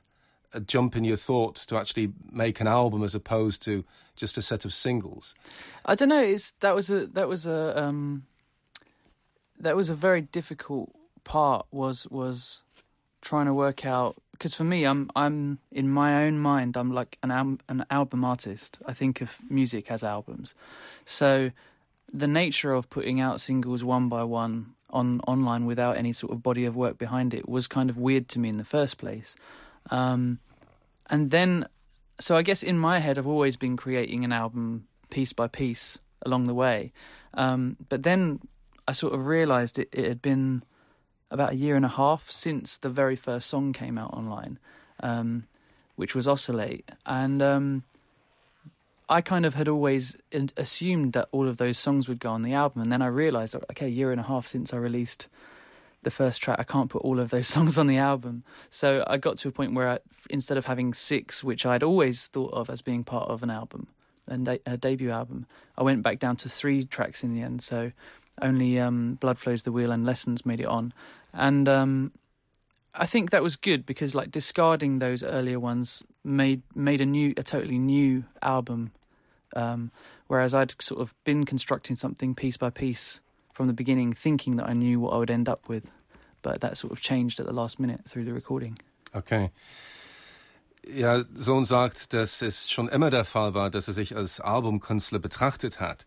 a 0.54 0.60
jump 0.60 0.96
in 0.96 1.04
your 1.04 1.18
thoughts 1.18 1.66
to 1.68 1.78
actually 1.78 2.12
make 2.32 2.60
an 2.60 2.68
album 2.68 3.04
as 3.04 3.14
opposed 3.14 3.62
to 3.64 3.86
just 4.16 4.38
a 4.38 4.42
set 4.42 4.66
of 4.66 4.74
singles? 4.74 5.36
I 5.86 5.94
don't 5.94 6.10
know. 6.10 6.24
It's 6.24 6.52
that 6.60 6.76
was 6.76 6.90
a 6.90 7.06
that 7.08 7.28
was 7.28 7.46
a 7.46 7.82
um, 7.82 8.26
that 9.60 9.76
was 9.76 9.90
a 9.90 9.96
very 9.96 10.22
difficult 10.22 10.92
part 11.24 11.66
was 11.72 12.08
was 12.08 12.64
trying 13.22 13.46
to 13.46 13.54
work 13.54 13.86
out 13.86 14.16
because 14.32 14.56
for 14.56 14.64
me 14.64 14.86
I'm 14.86 15.10
I'm 15.16 15.60
in 15.72 15.90
my 15.90 16.24
own 16.24 16.40
mind 16.40 16.78
I'm 16.78 16.92
like 16.92 17.18
an 17.22 17.32
al- 17.32 17.60
an 17.68 17.86
album 17.90 18.24
artist. 18.24 18.80
I 18.86 18.94
think 18.94 19.22
of 19.22 19.38
music 19.50 19.92
as 19.92 20.04
albums. 20.04 20.54
So 21.06 21.52
the 22.12 22.28
nature 22.28 22.74
of 22.74 22.90
putting 22.90 23.20
out 23.20 23.42
singles 23.42 23.84
one 23.84 24.10
by 24.10 24.24
one 24.24 24.74
on 24.90 25.20
online 25.28 25.66
without 25.66 25.98
any 25.98 26.14
sort 26.14 26.34
of 26.34 26.42
body 26.42 26.66
of 26.66 26.76
work 26.76 26.98
behind 26.98 27.34
it 27.34 27.48
was 27.48 27.68
kind 27.68 27.90
of 27.90 27.98
weird 27.98 28.28
to 28.30 28.40
me 28.40 28.50
in 28.50 28.58
the 28.58 28.64
first 28.64 28.98
place. 28.98 29.36
Um, 29.92 30.40
and 31.10 31.32
then 31.32 31.68
so 32.20 32.36
I 32.36 32.42
guess 32.42 32.64
in 32.64 32.78
my 32.78 33.00
head 33.00 33.18
I've 33.18 33.28
always 33.28 33.56
been 33.58 33.78
creating 33.78 34.24
an 34.24 34.32
album 34.32 34.88
piece 35.10 35.34
by 35.34 35.48
piece 35.48 36.00
along 36.26 36.46
the 36.46 36.54
way. 36.54 36.92
Um, 37.34 37.78
but 37.90 38.04
then 38.04 38.40
I 38.90 38.92
sort 38.92 39.14
of 39.14 39.28
realised 39.28 39.78
it, 39.78 39.88
it 39.92 40.06
had 40.08 40.20
been 40.20 40.64
about 41.30 41.52
a 41.52 41.56
year 41.56 41.76
and 41.76 41.86
a 41.86 41.90
half 41.90 42.28
since 42.32 42.76
the 42.76 42.90
very 42.90 43.16
first 43.16 43.48
song 43.48 43.72
came 43.72 44.00
out 44.00 44.16
online, 44.16 44.58
um, 45.02 45.44
which 45.96 46.16
was 46.16 46.28
Oscillate. 46.28 46.90
And 47.06 47.40
um, 47.40 47.84
I 49.08 49.22
kind 49.22 49.46
of 49.46 49.54
had 49.54 49.68
always 49.68 50.18
assumed 50.58 51.14
that 51.14 51.30
all 51.32 51.48
of 51.48 51.58
those 51.58 51.78
songs 51.78 52.08
would 52.08 52.20
go 52.20 52.32
on 52.32 52.42
the 52.42 52.54
album. 52.54 52.82
And 52.82 52.92
then 52.92 53.04
I 53.04 53.06
realised, 53.06 53.56
okay, 53.56 53.86
a 53.86 53.90
year 53.90 54.12
and 54.12 54.20
a 54.20 54.24
half 54.24 54.48
since 54.48 54.74
I 54.74 54.78
released 54.78 55.28
the 56.02 56.10
first 56.10 56.42
track, 56.42 56.58
I 56.60 56.64
can't 56.64 56.90
put 56.90 57.04
all 57.04 57.20
of 57.20 57.30
those 57.30 57.48
songs 57.56 57.78
on 57.78 57.86
the 57.86 57.98
album. 57.98 58.44
So 58.72 59.04
I 59.06 59.18
got 59.18 59.38
to 59.38 59.50
a 59.50 59.52
point 59.52 59.76
where 59.76 59.88
I, 59.88 60.00
instead 60.32 60.58
of 60.58 60.66
having 60.66 60.96
six, 60.96 61.44
which 61.44 61.64
I'd 61.64 61.84
always 61.84 62.26
thought 62.26 62.54
of 62.54 62.72
as 62.72 62.82
being 62.82 63.04
part 63.04 63.30
of 63.30 63.44
an 63.44 63.52
album, 63.52 63.86
and 64.28 64.48
a, 64.48 64.78
debut 64.78 65.12
album, 65.12 65.46
I 65.78 65.84
went 65.84 66.02
back 66.02 66.20
down 66.20 66.38
to 66.38 66.50
three 66.50 66.86
tracks 66.86 67.24
in 67.24 67.34
the 67.34 67.42
end. 67.42 67.62
So 67.62 67.92
only 68.42 68.80
um, 68.80 69.16
Blood 69.16 69.40
Flows 69.40 69.64
the 69.64 69.72
Wheel 69.72 69.92
and 69.92 70.06
Lessons 70.06 70.46
made 70.46 70.60
it 70.60 70.68
on. 70.68 70.94
And 71.34 71.68
um, 71.70 72.12
I 72.94 73.06
think 73.06 73.32
that 73.32 73.44
was 73.44 73.56
good 73.56 73.86
because 73.86 74.16
like 74.16 74.32
discarding 74.32 75.00
those 75.00 75.24
earlier 75.24 75.60
ones 75.60 76.04
made 76.24 76.62
made 76.76 77.02
a 77.02 77.06
new 77.06 77.34
a 77.38 77.44
totally 77.44 77.78
new 77.78 78.26
album. 78.42 78.92
Um, 79.56 79.92
whereas 80.28 80.54
I'd 80.54 80.76
sort 80.82 81.02
of 81.02 81.16
been 81.24 81.46
constructing 81.46 81.96
something 81.96 82.36
piece 82.36 82.58
by 82.58 82.70
piece 82.70 83.22
from 83.54 83.68
the 83.68 83.74
beginning, 83.74 84.14
thinking 84.14 84.58
that 84.58 84.70
I 84.70 84.74
knew 84.74 85.00
what 85.00 85.14
I 85.14 85.18
would 85.18 85.32
end 85.32 85.50
up 85.50 85.68
with, 85.68 85.90
but 86.42 86.62
that 86.62 86.78
sort 86.78 86.94
of 86.94 87.02
changed 87.02 87.40
at 87.40 87.46
the 87.46 87.54
last 87.54 87.80
minute 87.80 88.02
through 88.08 88.26
the 88.26 88.34
recording. 88.34 88.78
Okay. 89.16 89.52
Ja, 90.88 91.24
Sohn 91.36 91.66
sagt, 91.66 92.14
dass 92.14 92.42
es 92.42 92.70
schon 92.70 92.88
immer 92.90 93.10
der 93.10 93.26
Fall 93.26 93.54
war, 93.54 93.70
dass 93.70 93.88
er 93.88 93.94
sich 93.94 94.16
als 94.16 94.40
Albumkünstler 94.40 95.20
betrachtet 95.20 95.80
hat. 95.80 96.06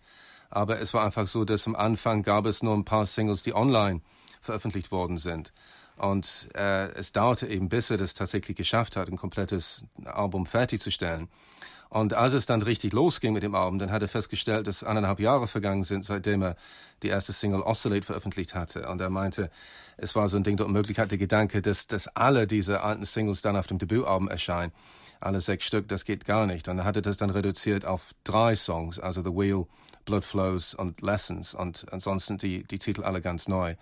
Aber 0.53 0.81
es 0.81 0.93
war 0.93 1.03
einfach 1.03 1.27
so, 1.27 1.47
dass 1.47 1.67
am 1.67 1.75
Anfang 1.75 2.23
gab 2.23 2.45
es 2.45 2.63
nur 2.63 2.75
ein 2.75 2.85
paar 2.85 3.07
Singles, 3.07 3.43
die 3.43 3.55
online 3.55 4.03
veröffentlicht 4.43 4.93
worden 4.93 5.17
sind. 5.17 5.51
Und 5.97 6.51
äh, 6.55 6.91
es 6.93 7.13
dauerte 7.13 7.47
eben, 7.47 7.71
bis 7.71 7.89
er 7.89 7.97
das 7.97 8.13
tatsächlich 8.13 8.59
geschafft 8.59 8.97
hat, 8.97 9.09
ein 9.09 9.17
komplettes 9.17 9.83
Album 10.05 10.45
fertigzustellen. 10.45 11.29
Und 11.89 12.13
als 12.13 12.35
es 12.35 12.45
dann 12.45 12.61
richtig 12.61 12.93
losging 12.93 13.33
mit 13.33 13.43
dem 13.43 13.55
Album, 13.55 13.79
dann 13.79 13.91
hat 13.91 14.03
er 14.03 14.09
festgestellt, 14.09 14.67
dass 14.67 14.85
eineinhalb 14.85 15.21
Jahre 15.21 15.49
vergangen 15.49 15.85
sind, 15.85 16.05
seitdem 16.05 16.43
er 16.43 16.57
die 17.03 17.09
erste 17.09 17.33
Single 17.33 17.63
Oscillate 17.63 18.05
veröffentlicht 18.05 18.55
hatte. 18.55 18.87
Und 18.89 19.01
er 19.01 19.11
meinte, 19.11 19.51
es 19.97 20.15
war 20.15 20.29
so 20.29 20.37
ein 20.37 20.45
Ding 20.45 20.59
der 20.59 20.67
Unmöglichkeit, 20.67 21.11
der 21.11 21.19
Gedanke, 21.19 21.63
dass, 21.63 21.87
dass 21.87 22.09
alle 22.09 22.47
diese 22.47 22.83
alten 22.83 23.07
Singles 23.07 23.41
dann 23.41 23.57
auf 23.57 23.69
dem 23.69 23.79
Debütalbum 23.79 24.29
erscheinen. 24.29 24.73
Alle 25.19 25.41
sechs 25.41 25.65
Stück, 25.65 25.89
das 25.89 26.05
geht 26.05 26.27
gar 26.27 26.47
nicht. 26.47 26.69
Und 26.69 26.79
er 26.79 26.85
hatte 26.85 27.01
das 27.01 27.17
dann 27.17 27.31
reduziert 27.31 27.87
auf 27.87 28.15
drei 28.25 28.55
Songs, 28.55 28.99
also 28.99 29.23
The 29.23 29.31
Wheel, 29.31 29.67
Blood 30.05 30.25
Flows 30.25 30.75
und 30.75 31.01
Lessons 31.03 31.55
und 31.55 31.87
ansonsten 31.93 32.39
die, 32.39 32.65
die 32.65 32.79
Titel 32.79 33.03
alle 33.03 33.21
ganz 33.21 33.49
neu. 33.49 33.77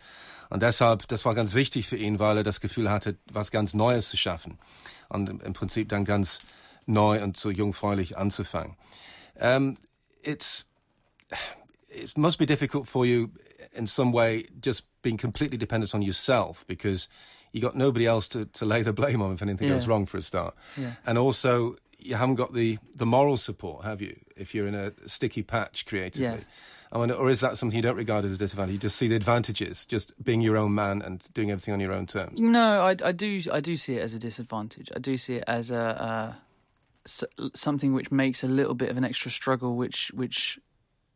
Und 0.49 0.63
deshalb, 0.63 1.07
das 1.09 1.25
war 1.25 1.35
ganz 1.35 1.55
wichtig 1.55 1.87
für 1.87 1.97
ihn, 1.97 2.19
weil 2.19 2.39
er 2.39 2.43
das 2.43 2.61
Gefühl 2.61 2.91
hatte, 2.91 3.17
was 3.31 3.51
ganz 3.51 3.75
Neues 3.75 4.09
zu 4.09 4.17
schaffen 4.17 4.59
und 5.09 5.43
im 5.43 5.53
Prinzip 5.53 5.89
dann 5.89 6.05
ganz 6.05 6.41
neu 6.87 7.23
und 7.23 7.37
so 7.37 7.51
jungfräulich 7.51 8.17
anzufangen. 8.19 8.77
Um, 9.35 9.77
it's, 10.23 10.67
it 11.89 12.17
must 12.19 12.39
be 12.39 12.47
difficult 12.47 12.89
for 12.89 13.07
you 13.07 13.29
in 13.73 13.87
some 13.87 14.13
way 14.13 14.49
just 14.63 14.85
being 15.03 15.17
completely 15.17 15.59
dependent 15.59 15.95
on 15.95 16.03
yourself 16.03 16.65
because 16.67 17.09
you 17.53 17.61
got 17.61 17.75
nobody 17.75 18.07
else 18.07 18.29
to, 18.29 18.45
to 18.47 18.65
lay 18.65 18.83
the 18.83 18.93
blame 18.93 19.23
on 19.23 19.33
if 19.33 19.43
anything 19.43 19.69
yeah. 19.69 19.75
goes 19.75 19.87
wrong 19.87 20.07
for 20.07 20.19
a 20.19 20.23
start. 20.23 20.55
Yeah. 20.77 20.95
And 21.07 21.19
also 21.19 21.77
you 22.01 22.15
haven't 22.15 22.37
got 22.37 22.55
the, 22.55 22.79
the 22.95 23.07
moral 23.07 23.37
support, 23.37 23.85
have 23.85 24.01
you? 24.01 24.17
If 24.37 24.55
you're 24.55 24.67
in 24.67 24.75
a 24.75 24.93
sticky 25.07 25.43
patch 25.43 25.87
creatively. 25.87 26.39
Yeah. 26.39 26.45
I 26.93 26.99
mean, 26.99 27.13
or 27.13 27.31
is 27.31 27.41
that 27.41 27.57
something 27.57 27.77
you 27.77 27.83
don't 27.83 27.97
regard 27.97 28.25
as 28.25 28.33
a 28.33 28.37
disadvantage? 28.37 28.73
You 28.73 28.79
just 28.79 28.97
see 28.97 29.07
the 29.07 29.15
advantages, 29.15 29.85
just 29.85 30.13
being 30.23 30.41
your 30.41 30.57
own 30.57 30.75
man 30.75 31.03
and 31.03 31.23
doing 31.35 31.53
everything 31.53 31.73
on 31.73 31.79
your 31.79 31.93
own 31.93 32.07
terms. 32.07 32.41
No, 32.41 32.83
I, 32.83 32.97
I 33.05 33.13
do. 33.13 33.41
I 33.53 33.61
do 33.61 33.77
see 33.77 33.95
it 33.95 34.03
as 34.03 34.13
a 34.13 34.19
disadvantage. 34.19 34.91
I 34.95 34.99
do 34.99 35.17
see 35.17 35.37
it 35.37 35.45
as 35.47 35.71
a, 35.71 36.37
a 37.07 37.51
something 37.55 37.93
which 37.93 38.11
makes 38.11 38.43
a 38.43 38.49
little 38.49 38.75
bit 38.75 38.89
of 38.89 38.97
an 38.97 39.05
extra 39.05 39.31
struggle, 39.31 39.77
which 39.77 40.11
which 40.15 40.59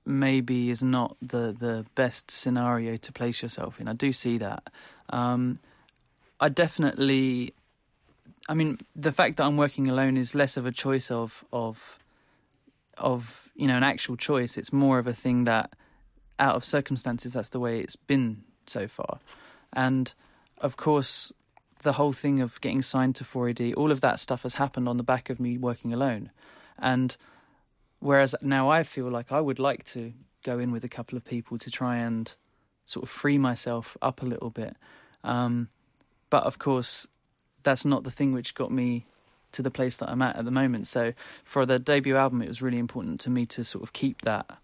maybe 0.07 0.71
is 0.71 0.81
not 0.81 1.17
the 1.21 1.57
the 1.59 1.85
best 1.97 2.31
scenario 2.31 2.97
to 2.97 3.13
place 3.13 3.43
yourself 3.43 3.81
in. 3.81 3.89
I 3.89 3.95
do 3.95 4.13
see 4.13 4.39
that. 4.39 4.71
Um, 5.11 5.59
I 6.39 6.51
definitely. 6.51 7.53
I 8.49 8.55
mean, 8.55 8.79
the 8.95 9.13
fact 9.13 9.37
that 9.37 9.45
I'm 9.45 9.57
working 9.57 9.89
alone 9.89 10.17
is 10.17 10.35
less 10.35 10.57
of 10.57 10.67
a 10.67 10.73
choice 10.73 11.11
of 11.11 11.45
of 11.53 11.99
of 12.99 13.51
you 13.55 13.67
know 13.67 13.77
an 13.77 13.83
actual 13.83 14.17
choice. 14.17 14.57
It's 14.57 14.73
more 14.73 14.99
of 14.99 15.07
a 15.07 15.15
thing 15.15 15.45
that, 15.45 15.73
out 16.39 16.55
of 16.55 16.65
circumstances, 16.65 17.33
that's 17.33 17.49
the 17.49 17.61
way 17.61 17.81
it's 17.81 17.97
been 17.97 18.45
so 18.67 18.87
far, 18.87 19.21
and 19.75 20.13
of 20.59 20.77
course, 20.77 21.33
the 21.83 21.95
whole 21.95 22.13
thing 22.13 22.41
of 22.41 22.61
getting 22.61 22.83
signed 22.83 23.15
to 23.17 23.25
4AD, 23.25 23.75
all 23.77 23.91
of 23.91 24.01
that 24.01 24.21
stuff 24.21 24.43
has 24.43 24.55
happened 24.55 24.89
on 24.89 24.97
the 24.97 25.03
back 25.03 25.31
of 25.31 25.41
me 25.41 25.59
working 25.59 25.93
alone, 25.93 26.31
and 26.79 27.17
whereas 28.01 28.35
now 28.43 28.71
I 28.71 28.83
feel 28.83 29.11
like 29.11 29.33
I 29.33 29.41
would 29.41 29.59
like 29.59 29.85
to 29.87 30.13
go 30.43 30.59
in 30.59 30.71
with 30.71 30.85
a 30.85 30.89
couple 30.89 31.17
of 31.17 31.25
people 31.25 31.59
to 31.59 31.71
try 31.71 31.97
and 31.97 32.35
sort 32.85 33.05
of 33.05 33.09
free 33.09 33.39
myself 33.39 33.97
up 34.03 34.23
a 34.23 34.27
little 34.27 34.51
bit. 34.51 34.77
Um, 35.23 35.69
but 36.29 36.45
of 36.45 36.59
course, 36.59 37.07
that's 37.65 37.85
not 37.85 38.05
the 38.05 38.11
thing 38.11 38.33
which 38.33 38.55
got 38.55 38.71
me 38.71 39.07
to 39.53 39.63
the 39.63 39.71
place 39.71 39.97
that 39.97 40.09
I'm 40.09 40.23
at 40.23 40.37
at 40.37 40.45
the 40.45 40.51
moment. 40.51 40.87
So 40.87 41.13
for 41.45 41.67
the 41.67 41.79
debut 41.79 42.17
album, 42.17 42.43
it 42.43 42.49
was 42.49 42.61
really 42.61 42.79
important 42.79 43.21
to 43.21 43.31
me 43.31 43.47
to 43.47 43.65
sort 43.65 43.83
of 43.83 43.93
keep 43.93 44.23
that 44.23 44.59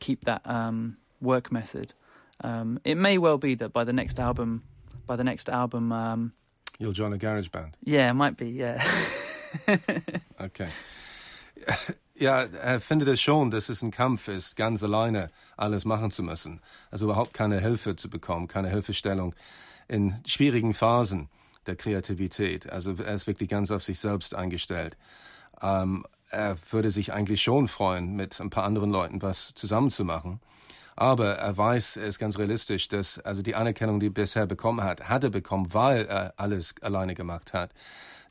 keep 0.00 0.24
that 0.24 0.42
um, 0.48 0.96
work 1.20 1.50
method. 1.50 1.92
Um, 2.40 2.80
it 2.84 2.96
may 2.96 3.18
well 3.18 3.38
be 3.38 3.56
that 3.56 3.72
by 3.72 3.84
the 3.84 3.92
next 3.92 4.20
album, 4.20 4.62
by 5.06 5.16
the 5.16 5.24
next 5.24 5.48
album, 5.48 5.90
um, 5.92 6.32
you'll 6.78 6.92
join 6.92 7.12
a 7.12 7.18
garage 7.18 7.48
band. 7.48 7.76
Yeah, 7.84 8.10
it 8.10 8.14
might 8.14 8.36
be. 8.36 8.50
Yeah. 8.50 8.82
okay. 10.40 10.68
Ja, 12.14 12.46
er 12.62 12.80
findet 12.80 13.08
es 13.08 13.20
schon, 13.20 13.50
dass 13.50 13.68
es 13.68 13.82
ein 13.82 13.90
Kampf 13.90 14.28
ist, 14.28 14.56
ganz 14.56 14.82
alleine 14.82 15.30
alles 15.56 15.84
machen 15.84 16.10
zu 16.10 16.22
müssen. 16.22 16.60
Also 16.90 17.04
überhaupt 17.04 17.32
keine 17.32 17.60
Hilfe 17.60 17.94
zu 17.94 18.08
bekommen, 18.08 18.48
keine 18.48 18.70
Hilfestellung 18.70 19.34
in 19.88 20.16
schwierigen 20.26 20.74
Phasen 20.74 21.28
der 21.68 21.76
Kreativität. 21.76 22.68
Also 22.68 22.94
er 22.96 23.14
ist 23.14 23.26
wirklich 23.26 23.48
ganz 23.48 23.70
auf 23.70 23.82
sich 23.82 24.00
selbst 24.00 24.34
eingestellt. 24.34 24.96
Ähm, 25.62 26.04
er 26.30 26.56
würde 26.70 26.90
sich 26.90 27.12
eigentlich 27.12 27.42
schon 27.42 27.68
freuen, 27.68 28.16
mit 28.16 28.40
ein 28.40 28.50
paar 28.50 28.64
anderen 28.64 28.90
Leuten 28.90 29.22
was 29.22 29.52
zusammenzumachen. 29.54 30.40
Aber 31.00 31.36
er 31.36 31.56
weiß, 31.56 31.98
er 31.98 32.08
ist 32.08 32.18
ganz 32.18 32.38
realistisch, 32.38 32.88
dass 32.88 33.20
also 33.20 33.40
die 33.40 33.54
Anerkennung, 33.54 34.00
die 34.00 34.08
er 34.08 34.10
bisher 34.10 34.46
bekommen 34.46 34.82
hat, 34.82 35.08
hat 35.08 35.22
er 35.22 35.30
bekommen, 35.30 35.72
weil 35.72 36.06
er 36.06 36.34
alles 36.38 36.74
alleine 36.80 37.14
gemacht 37.14 37.52
hat. 37.52 37.70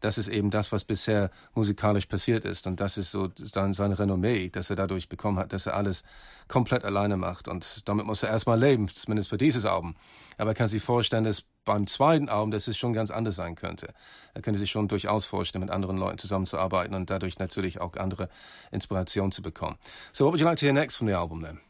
Das 0.01 0.17
ist 0.17 0.27
eben 0.27 0.49
das, 0.49 0.73
was 0.73 0.83
bisher 0.83 1.31
musikalisch 1.55 2.07
passiert 2.07 2.43
ist. 2.43 2.67
Und 2.67 2.81
das 2.81 2.97
ist 2.97 3.11
so 3.11 3.29
sein, 3.37 3.71
sein 3.71 3.93
Renommee, 3.93 4.49
das 4.49 4.69
er 4.69 4.75
dadurch 4.75 5.07
bekommen 5.07 5.39
hat, 5.39 5.53
dass 5.53 5.65
er 5.65 5.75
alles 5.77 6.03
komplett 6.49 6.83
alleine 6.83 7.15
macht. 7.15 7.47
Und 7.47 7.87
damit 7.87 8.05
muss 8.05 8.21
er 8.21 8.29
erstmal 8.31 8.59
leben, 8.59 8.89
zumindest 8.89 9.29
für 9.29 9.37
dieses 9.37 9.63
Album. 9.63 9.95
Aber 10.37 10.51
er 10.51 10.53
kann 10.53 10.67
sich 10.67 10.83
vorstellen, 10.83 11.23
dass 11.23 11.45
beim 11.63 11.87
zweiten 11.87 12.27
Album, 12.27 12.51
dass 12.51 12.67
es 12.67 12.77
schon 12.77 12.91
ganz 12.91 13.11
anders 13.11 13.37
sein 13.37 13.55
könnte. 13.55 13.93
Er 14.33 14.41
könnte 14.41 14.59
sich 14.59 14.71
schon 14.71 14.89
durchaus 14.89 15.25
vorstellen, 15.25 15.63
mit 15.63 15.71
anderen 15.71 15.97
Leuten 15.97 16.17
zusammenzuarbeiten 16.17 16.93
und 16.93 17.09
dadurch 17.09 17.39
natürlich 17.39 17.79
auch 17.79 17.95
andere 17.95 18.27
Inspirationen 18.71 19.31
zu 19.31 19.41
bekommen. 19.41 19.77
So, 20.11 20.25
what 20.25 20.33
would 20.33 20.41
you 20.41 20.45
like 20.45 20.59
to 20.59 20.65
hear 20.65 20.73
next 20.73 20.97
from 20.97 21.07
the 21.07 21.13
album 21.13 21.41
then? 21.41 21.61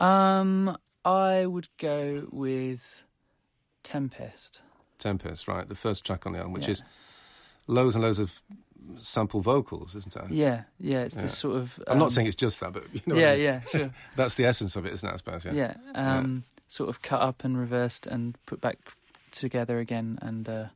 Um, 0.00 0.76
I 1.04 1.46
would 1.46 1.68
go 1.78 2.26
with 2.30 3.02
Tempest. 3.82 4.60
Tempest, 4.98 5.48
right? 5.48 5.68
The 5.68 5.74
first 5.74 6.04
track 6.04 6.26
on 6.26 6.32
the 6.32 6.38
album, 6.38 6.52
which 6.52 6.64
yeah. 6.64 6.72
is 6.72 6.82
loads 7.66 7.94
and 7.94 8.04
loads 8.04 8.18
of 8.18 8.42
sample 8.98 9.40
vocals, 9.40 9.94
isn't 9.94 10.14
it? 10.14 10.30
Yeah, 10.30 10.62
yeah. 10.78 11.00
It's 11.02 11.14
yeah. 11.14 11.22
this 11.22 11.36
sort 11.36 11.56
of. 11.56 11.78
Um, 11.86 11.92
I'm 11.92 11.98
not 11.98 12.06
um, 12.06 12.10
saying 12.10 12.26
it's 12.26 12.36
just 12.36 12.60
that, 12.60 12.72
but 12.72 12.84
you 12.92 13.00
know. 13.06 13.16
Yeah, 13.16 13.30
I 13.30 13.34
mean? 13.34 13.42
yeah, 13.42 13.60
sure. 13.60 13.90
That's 14.16 14.34
the 14.34 14.44
essence 14.44 14.76
of 14.76 14.86
it, 14.86 14.92
isn't 14.92 15.08
it? 15.08 15.12
I 15.12 15.16
suppose. 15.16 15.44
Yeah. 15.44 15.52
Yeah. 15.52 15.74
Um, 15.94 16.44
yeah. 16.44 16.62
Sort 16.68 16.88
of 16.88 17.02
cut 17.02 17.20
up 17.20 17.44
and 17.44 17.58
reversed 17.58 18.06
and 18.06 18.38
put 18.46 18.60
back 18.60 18.78
together 19.32 19.78
again, 19.78 20.18
and 20.22 20.48
uh, 20.48 20.66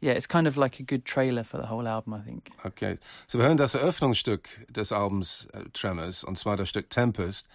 yeah, 0.00 0.12
it's 0.12 0.26
kind 0.26 0.46
of 0.46 0.56
like 0.56 0.80
a 0.80 0.82
good 0.82 1.04
trailer 1.04 1.44
for 1.44 1.58
the 1.58 1.66
whole 1.66 1.86
album, 1.86 2.14
I 2.14 2.20
think. 2.20 2.50
Okay, 2.64 2.98
so 3.26 3.38
wir 3.38 3.46
hören 3.46 3.56
das 3.56 3.74
Eröffnungsstück 3.74 4.66
des 4.70 4.92
Albums 4.92 5.46
äh, 5.52 5.64
Tremors, 5.72 6.24
und 6.24 6.38
zwar 6.38 6.56
das 6.56 6.68
Stück 6.68 6.88
Tempest. 6.90 7.46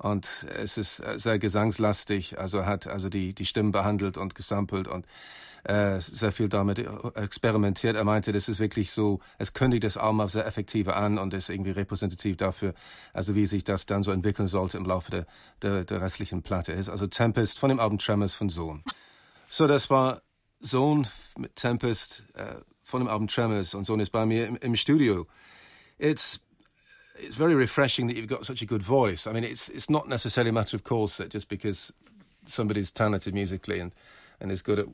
Und 0.00 0.46
es 0.48 0.78
ist 0.78 1.00
äh, 1.00 1.18
sehr 1.18 1.38
gesangslastig, 1.38 2.38
also 2.38 2.64
hat 2.64 2.86
also 2.86 3.10
die, 3.10 3.34
die 3.34 3.44
Stimmen 3.44 3.70
behandelt 3.70 4.16
und 4.16 4.34
gesampelt 4.34 4.88
und 4.88 5.04
äh, 5.64 6.00
sehr 6.00 6.32
viel 6.32 6.48
damit 6.48 6.78
experimentiert. 7.14 7.96
Er 7.96 8.04
meinte, 8.04 8.32
das 8.32 8.48
ist 8.48 8.60
wirklich 8.60 8.92
so, 8.92 9.20
es 9.36 9.52
kündigt 9.52 9.84
das 9.84 9.98
Album 9.98 10.26
sehr 10.30 10.46
effektiv 10.46 10.88
an 10.88 11.18
und 11.18 11.34
ist 11.34 11.50
irgendwie 11.50 11.72
repräsentativ 11.72 12.38
dafür, 12.38 12.72
also 13.12 13.34
wie 13.34 13.44
sich 13.44 13.62
das 13.62 13.84
dann 13.84 14.02
so 14.02 14.10
entwickeln 14.10 14.48
sollte 14.48 14.78
im 14.78 14.86
Laufe 14.86 15.10
der, 15.10 15.26
der, 15.60 15.84
der 15.84 16.00
restlichen 16.00 16.42
Platte. 16.42 16.72
ist 16.72 16.88
also 16.88 17.06
Tempest 17.06 17.58
von 17.58 17.68
dem 17.68 17.78
Album 17.78 17.98
Tremors 17.98 18.34
von 18.34 18.48
Sohn. 18.48 18.82
So, 19.50 19.66
das 19.66 19.90
war 19.90 20.22
Sohn 20.60 21.08
mit 21.36 21.56
Tempest 21.56 22.24
äh, 22.32 22.54
von 22.82 23.02
dem 23.02 23.08
Album 23.08 23.28
Tremors 23.28 23.74
und 23.74 23.84
Sohn 23.84 24.00
ist 24.00 24.12
bei 24.12 24.24
mir 24.24 24.46
im, 24.46 24.56
im 24.56 24.76
Studio. 24.76 25.26
It's 25.98 26.40
it's 27.22 27.36
very 27.36 27.54
refreshing 27.54 28.06
that 28.06 28.16
you've 28.16 28.26
got 28.26 28.46
such 28.46 28.62
a 28.62 28.66
good 28.66 28.82
voice. 28.82 29.26
I 29.26 29.32
mean, 29.32 29.44
it's 29.44 29.68
it's 29.68 29.90
not 29.90 30.08
necessarily 30.08 30.50
a 30.50 30.52
matter 30.52 30.76
of 30.76 30.84
course 30.84 31.16
that 31.18 31.30
just 31.30 31.48
because 31.48 31.92
somebody's 32.46 32.90
talented 32.90 33.34
musically 33.34 33.80
and 33.80 33.92
and 34.40 34.50
is 34.50 34.62
good 34.62 34.78
at 34.78 34.86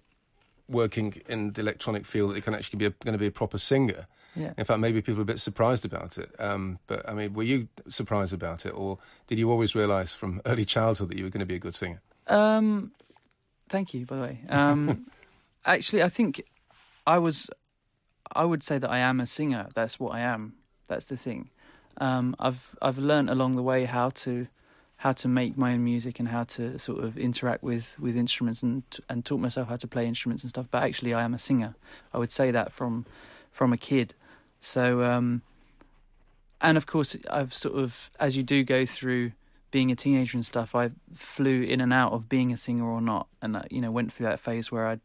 working 0.68 1.22
in 1.28 1.52
the 1.52 1.60
electronic 1.60 2.06
field, 2.06 2.30
that 2.30 2.34
they 2.34 2.40
can 2.40 2.54
actually 2.54 2.78
be 2.78 2.86
a, 2.86 2.90
going 2.90 3.12
to 3.12 3.18
be 3.18 3.26
a 3.26 3.30
proper 3.30 3.58
singer. 3.58 4.06
Yeah. 4.34 4.52
In 4.58 4.64
fact, 4.64 4.80
maybe 4.80 5.00
people 5.00 5.20
are 5.20 5.22
a 5.22 5.26
bit 5.26 5.40
surprised 5.40 5.84
about 5.84 6.18
it. 6.18 6.28
Um, 6.40 6.78
but 6.88 7.08
I 7.08 7.14
mean, 7.14 7.32
were 7.34 7.44
you 7.44 7.68
surprised 7.88 8.32
about 8.32 8.66
it, 8.66 8.70
or 8.70 8.98
did 9.28 9.38
you 9.38 9.50
always 9.50 9.74
realise 9.74 10.12
from 10.12 10.42
early 10.46 10.64
childhood 10.64 11.08
that 11.10 11.18
you 11.18 11.24
were 11.24 11.30
going 11.30 11.40
to 11.40 11.46
be 11.46 11.56
a 11.56 11.60
good 11.60 11.74
singer? 11.74 12.00
Um, 12.26 12.92
thank 13.68 13.94
you, 13.94 14.04
by 14.04 14.16
the 14.16 14.22
way. 14.22 14.40
Um, 14.48 15.06
actually, 15.64 16.02
I 16.02 16.08
think 16.08 16.42
I 17.06 17.18
was. 17.18 17.48
I 18.34 18.44
would 18.44 18.64
say 18.64 18.76
that 18.78 18.90
I 18.90 18.98
am 18.98 19.20
a 19.20 19.26
singer. 19.26 19.68
That's 19.74 20.00
what 20.00 20.12
I 20.12 20.20
am. 20.20 20.56
That's 20.88 21.04
the 21.06 21.16
thing 21.16 21.50
um, 21.98 22.36
I've 22.38 22.76
I've 22.80 22.98
learned 22.98 23.30
along 23.30 23.56
the 23.56 23.62
way 23.62 23.84
how 23.84 24.10
to 24.10 24.48
how 24.98 25.12
to 25.12 25.28
make 25.28 25.58
my 25.58 25.74
own 25.74 25.84
music 25.84 26.18
and 26.18 26.28
how 26.28 26.44
to 26.44 26.78
sort 26.78 27.04
of 27.04 27.18
interact 27.18 27.62
with, 27.62 27.96
with 28.00 28.16
instruments 28.16 28.62
and 28.62 28.82
and 29.08 29.24
taught 29.24 29.40
myself 29.40 29.68
how 29.68 29.76
to 29.76 29.86
play 29.86 30.06
instruments 30.06 30.42
and 30.42 30.50
stuff. 30.50 30.66
But 30.70 30.82
actually, 30.82 31.14
I 31.14 31.22
am 31.22 31.34
a 31.34 31.38
singer. 31.38 31.74
I 32.12 32.18
would 32.18 32.32
say 32.32 32.50
that 32.50 32.72
from 32.72 33.06
from 33.50 33.72
a 33.72 33.76
kid. 33.76 34.14
So 34.60 35.02
um, 35.02 35.42
and 36.60 36.76
of 36.76 36.86
course, 36.86 37.16
I've 37.30 37.54
sort 37.54 37.78
of 37.78 38.10
as 38.18 38.36
you 38.36 38.42
do 38.42 38.64
go 38.64 38.86
through 38.86 39.32
being 39.70 39.90
a 39.90 39.96
teenager 39.96 40.38
and 40.38 40.46
stuff, 40.46 40.74
I 40.74 40.90
flew 41.12 41.62
in 41.62 41.80
and 41.80 41.92
out 41.92 42.12
of 42.12 42.28
being 42.28 42.52
a 42.52 42.56
singer 42.56 42.86
or 42.86 43.00
not, 43.00 43.26
and 43.42 43.62
you 43.70 43.80
know 43.80 43.90
went 43.90 44.12
through 44.12 44.26
that 44.26 44.40
phase 44.40 44.72
where 44.72 44.88
I 44.88 45.00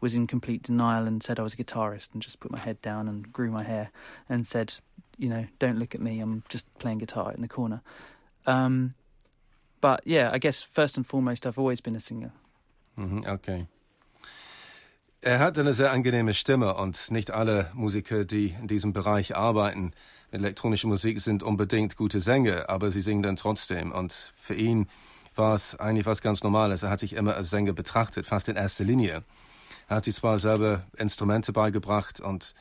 was 0.00 0.14
in 0.14 0.26
complete 0.26 0.62
denial 0.62 1.06
and 1.06 1.22
said 1.22 1.38
I 1.38 1.42
was 1.42 1.54
a 1.54 1.56
guitarist 1.56 2.12
and 2.12 2.22
just 2.22 2.40
put 2.40 2.50
my 2.50 2.58
head 2.58 2.80
down 2.80 3.08
and 3.08 3.32
grew 3.32 3.50
my 3.50 3.64
hair 3.64 3.90
and 4.28 4.46
said 4.46 4.74
you 5.18 5.28
know, 5.28 5.46
don't 5.58 5.78
look 5.78 5.94
at 5.94 6.00
me, 6.00 6.20
I'm 6.20 6.42
just 6.48 6.66
playing 6.78 6.98
guitar 6.98 7.32
in 7.32 7.42
the 7.42 7.48
corner. 7.48 7.82
Um, 8.46 8.94
but 9.80 10.00
yeah, 10.04 10.30
I 10.32 10.38
guess 10.38 10.62
first 10.62 10.96
and 10.96 11.06
foremost, 11.06 11.46
I've 11.46 11.58
always 11.58 11.80
been 11.80 11.96
a 11.96 12.00
singer. 12.00 12.32
Mhm, 12.96 13.26
okay. 13.26 13.66
Er 15.20 15.38
hat 15.38 15.58
eine 15.58 15.72
sehr 15.72 15.90
angenehme 15.90 16.34
Stimme 16.34 16.74
und 16.74 17.10
nicht 17.10 17.30
alle 17.30 17.70
Musiker, 17.72 18.26
die 18.26 18.54
in 18.60 18.68
diesem 18.68 18.92
Bereich 18.92 19.34
arbeiten 19.34 19.92
mit 20.30 20.42
elektronischer 20.42 20.88
Musik, 20.88 21.20
sind 21.20 21.42
unbedingt 21.42 21.96
gute 21.96 22.20
Sänger, 22.20 22.68
aber 22.68 22.90
sie 22.90 23.00
singen 23.00 23.22
dann 23.22 23.36
trotzdem. 23.36 23.90
Und 23.90 24.12
für 24.12 24.54
ihn 24.54 24.86
war 25.34 25.54
es 25.54 25.76
eigentlich 25.80 26.04
was 26.04 26.20
ganz 26.20 26.42
Normales. 26.42 26.82
Er 26.82 26.90
hat 26.90 27.00
sich 27.00 27.14
immer 27.14 27.36
als 27.36 27.48
Sänger 27.48 27.72
betrachtet, 27.72 28.26
fast 28.26 28.48
in 28.48 28.56
erster 28.56 28.84
Linie. 28.84 29.24
Er 29.88 29.96
hat 29.96 30.04
sich 30.04 30.14
zwar 30.14 30.38
selber 30.38 30.82
Instrumente 30.96 31.52
beigebracht 31.52 32.20
und 32.20 32.54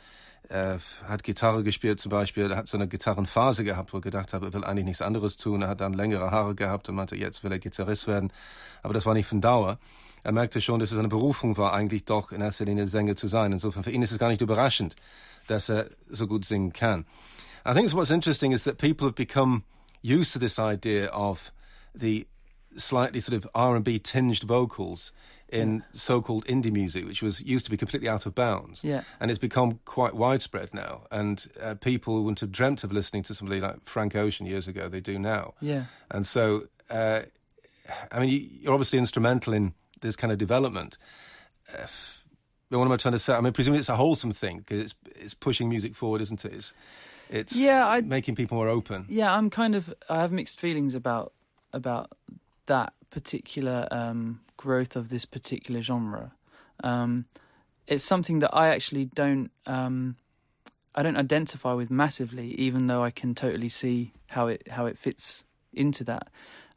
er 0.50 0.80
hat 1.08 1.24
Gitarre 1.24 1.64
gespielt 1.64 2.00
zum 2.00 2.10
Beispiel, 2.10 2.52
er 2.52 2.58
hat 2.58 2.68
so 2.68 2.78
eine 2.78 2.88
Gitarrenphase 2.88 3.64
gehabt, 3.64 3.94
wo 3.94 3.98
er 3.98 4.02
gedacht 4.02 4.34
hat, 4.34 4.44
er 4.44 4.54
will 4.54 4.64
eigentlich 4.64 4.86
nichts 4.86 5.02
anderes 5.02 5.38
tun. 5.38 5.62
Er 5.62 5.70
hat 5.70 5.82
dann 5.82 5.94
längere 5.94 6.32
Haare 6.32 6.56
gehabt 6.56 6.90
und 6.90 6.96
meinte, 6.96 7.16
jetzt 7.16 7.44
will 7.44 7.52
er 7.52 7.60
Gitarrist 7.60 8.08
werden. 8.08 8.32
Aber 8.82 8.94
das 8.94 9.06
war 9.06 9.14
nicht 9.14 9.28
von 9.28 9.42
Dauer. 9.42 9.80
Er 10.24 10.32
merkte 10.32 10.62
schon, 10.62 10.80
dass 10.80 10.92
es 10.92 10.98
eine 10.98 11.08
Berufung 11.08 11.58
war, 11.58 11.74
eigentlich 11.74 12.06
doch 12.06 12.32
in 12.32 12.42
erster 12.42 12.66
Linie 12.66 12.88
Sänger 12.88 13.16
zu 13.16 13.28
sein. 13.28 13.52
Insofern 13.52 13.84
für 13.84 13.92
ihn 13.92 14.02
ist 14.02 14.12
es 14.12 14.20
gar 14.20 14.30
nicht 14.30 14.42
überraschend, 14.42 14.96
dass 15.48 15.70
er 15.70 15.90
so 16.10 16.28
gut 16.28 16.46
singen 16.46 16.72
kann. 16.72 17.06
I 17.66 17.74
think 17.74 17.94
what's 17.94 18.12
interesting 18.12 18.52
is 18.52 18.64
that 18.64 18.78
people 18.78 19.08
have 19.08 19.16
become 19.16 19.64
used 20.02 20.34
to 20.34 20.40
this 20.40 20.60
idea 20.60 21.10
of 21.12 21.52
the 21.94 22.28
slightly 22.76 23.22
sort 23.22 23.38
of 23.38 23.50
R&B 23.54 24.00
tinged 24.00 24.48
vocals 24.48 25.14
in 25.54 25.84
so-called 25.94 26.46
indie 26.46 26.72
music, 26.72 27.06
which 27.06 27.22
was 27.22 27.42
used 27.42 27.66
to 27.66 27.72
be 27.72 27.78
completely 27.78 28.10
out 28.10 28.26
of 28.26 28.34
bounds. 28.36 28.84
Yeah. 28.84 29.04
And 29.20 29.30
it's 29.32 29.40
become 29.40 29.80
quite 29.86 30.14
widespread 30.16 30.74
now. 30.74 31.04
And 31.12 31.48
uh, 31.62 31.76
people 31.76 32.24
wouldn't 32.24 32.40
have 32.40 32.52
dreamt 32.52 32.84
of 32.84 32.92
listening 32.92 33.24
to 33.24 33.36
somebody 33.36 33.62
like 33.62 33.88
Frank 33.88 34.16
Ocean 34.16 34.46
years 34.46 34.68
ago. 34.68 34.90
They 34.90 35.00
do 35.00 35.20
now. 35.20 35.54
Yeah. 35.62 35.86
And 36.10 36.26
so, 36.26 36.68
uh, 36.90 37.22
I 38.12 38.20
mean, 38.20 38.60
you're 38.62 38.74
obviously 38.74 39.00
instrumental 39.00 39.54
in 39.54 39.74
this 40.02 40.16
kind 40.16 40.32
of 40.32 40.38
development. 40.38 40.98
Uh, 41.72 41.88
what 42.70 42.86
am 42.86 42.92
I 42.92 42.98
trying 42.98 43.14
to 43.14 43.20
say? 43.20 43.34
I 43.34 43.42
mean, 43.42 43.54
presumably 43.54 43.80
it's 43.80 43.90
a 43.90 43.96
wholesome 43.96 44.32
thing 44.32 44.60
because 44.60 44.80
it's 44.80 44.96
it's 45.16 45.34
pushing 45.34 45.70
music 45.70 45.96
forward, 45.96 46.22
isn't 46.22 46.44
it? 46.46 46.54
It's 46.54 46.74
it's 47.30 47.56
yeah, 47.56 47.88
I, 47.88 48.02
making 48.02 48.36
people 48.36 48.58
more 48.58 48.68
open. 48.68 49.06
Yeah, 49.10 49.34
I'm 49.34 49.50
kind 49.50 49.76
of 49.76 49.94
I 50.10 50.22
have 50.22 50.32
mixed 50.32 50.60
feelings 50.60 50.96
about 50.96 51.34
about 51.72 52.12
that 52.66 52.94
particular 53.14 53.88
um, 53.92 54.42
growth 54.58 54.96
of 54.96 55.10
this 55.10 55.24
particular 55.24 55.82
genre. 55.82 56.32
Um, 56.84 57.26
it's 57.88 58.04
something 58.04 58.40
that 58.40 58.50
I 58.54 58.70
actually 58.70 59.06
don't 59.06 59.52
um, 59.68 60.16
I 60.96 61.04
don't 61.04 61.18
identify 61.18 61.74
with 61.74 61.92
massively, 61.92 62.56
even 62.56 62.88
though 62.88 63.04
I 63.04 63.12
can 63.12 63.36
totally 63.36 63.70
see 63.70 64.14
how 64.28 64.48
it 64.48 64.68
how 64.70 64.88
it 64.88 64.98
fits 64.98 65.44
into 65.72 66.04
that. 66.06 66.30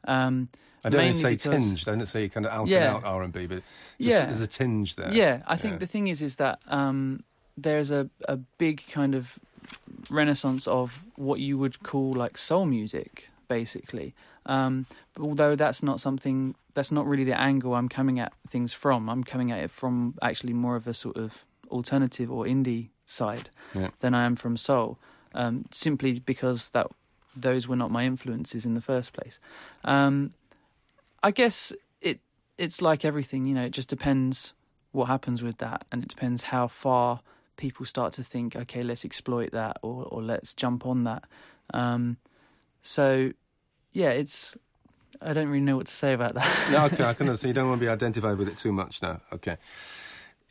Um, 0.05 0.49
I 0.85 0.89
don't 0.89 1.13
say 1.13 1.35
because, 1.35 1.51
tinge. 1.51 1.87
I 1.87 1.91
don't 1.91 2.05
say 2.05 2.29
kind 2.29 2.45
of 2.45 2.51
out 2.51 2.67
yeah, 2.67 2.95
and 2.95 2.97
out 2.97 3.03
R 3.03 3.23
and 3.23 3.33
B, 3.33 3.47
but 3.47 3.63
yeah, 3.97 4.25
there's 4.25 4.41
a 4.41 4.47
tinge 4.47 4.95
there. 4.95 5.13
Yeah, 5.13 5.41
I 5.47 5.57
think 5.57 5.73
yeah. 5.73 5.79
the 5.79 5.87
thing 5.87 6.07
is, 6.07 6.21
is 6.21 6.35
that 6.35 6.59
um, 6.67 7.23
there's 7.57 7.89
a 7.89 8.09
a 8.27 8.37
big 8.37 8.83
kind 8.91 9.15
of 9.15 9.39
renaissance 10.09 10.67
of 10.67 11.03
what 11.15 11.39
you 11.39 11.57
would 11.57 11.81
call 11.83 12.13
like 12.13 12.37
soul 12.37 12.65
music, 12.65 13.29
basically. 13.47 14.13
Um, 14.45 14.85
but 15.13 15.23
although 15.23 15.55
that's 15.55 15.83
not 15.83 15.99
something, 15.99 16.55
that's 16.73 16.91
not 16.91 17.05
really 17.05 17.23
the 17.23 17.39
angle 17.39 17.75
I'm 17.75 17.89
coming 17.89 18.19
at 18.19 18.33
things 18.49 18.73
from. 18.73 19.09
I'm 19.09 19.23
coming 19.23 19.51
at 19.51 19.59
it 19.59 19.71
from 19.71 20.15
actually 20.21 20.53
more 20.53 20.75
of 20.75 20.87
a 20.87 20.93
sort 20.93 21.17
of 21.17 21.45
alternative 21.69 22.31
or 22.31 22.45
indie 22.45 22.89
side 23.05 23.49
yeah. 23.73 23.89
than 23.99 24.13
I 24.13 24.25
am 24.25 24.35
from 24.35 24.57
soul, 24.57 24.97
um, 25.33 25.65
simply 25.71 26.19
because 26.19 26.69
that 26.69 26.87
those 27.35 27.67
were 27.67 27.75
not 27.75 27.91
my 27.91 28.05
influences 28.05 28.65
in 28.65 28.73
the 28.73 28.81
first 28.81 29.13
place. 29.13 29.39
Um, 29.83 30.31
I 31.23 31.31
guess 31.31 31.73
it 32.01 32.19
it's 32.57 32.81
like 32.81 33.05
everything, 33.05 33.45
you 33.45 33.55
know. 33.55 33.65
It 33.65 33.71
just 33.71 33.89
depends 33.89 34.53
what 34.91 35.05
happens 35.05 35.43
with 35.43 35.57
that, 35.57 35.85
and 35.91 36.03
it 36.03 36.09
depends 36.09 36.43
how 36.43 36.67
far 36.67 37.21
people 37.55 37.85
start 37.85 38.13
to 38.13 38.23
think, 38.23 38.55
okay, 38.55 38.83
let's 38.83 39.03
exploit 39.03 39.51
that, 39.51 39.77
or 39.81 40.05
or 40.05 40.21
let's 40.21 40.53
jump 40.53 40.85
on 40.85 41.03
that. 41.03 41.23
Um, 41.73 42.17
so, 42.87 43.31
yeah, 43.93 44.11
it's. 44.11 44.55
I 45.19 45.33
don't 45.33 45.47
really 45.47 45.65
know 45.65 45.77
what 45.77 45.87
to 45.87 45.91
say 45.91 46.13
about 46.13 46.35
that. 46.35 46.47
no, 46.71 46.85
okay, 46.85 47.03
I 47.03 47.13
can 47.15 47.27
understand. 47.27 47.55
You 47.55 47.61
don't 47.61 47.69
want 47.69 47.79
to 47.81 47.85
be 47.85 47.89
identified 47.89 48.37
with 48.37 48.47
it 48.47 48.57
too 48.57 48.71
much 48.71 49.01
now. 49.01 49.19
Okay. 49.33 49.57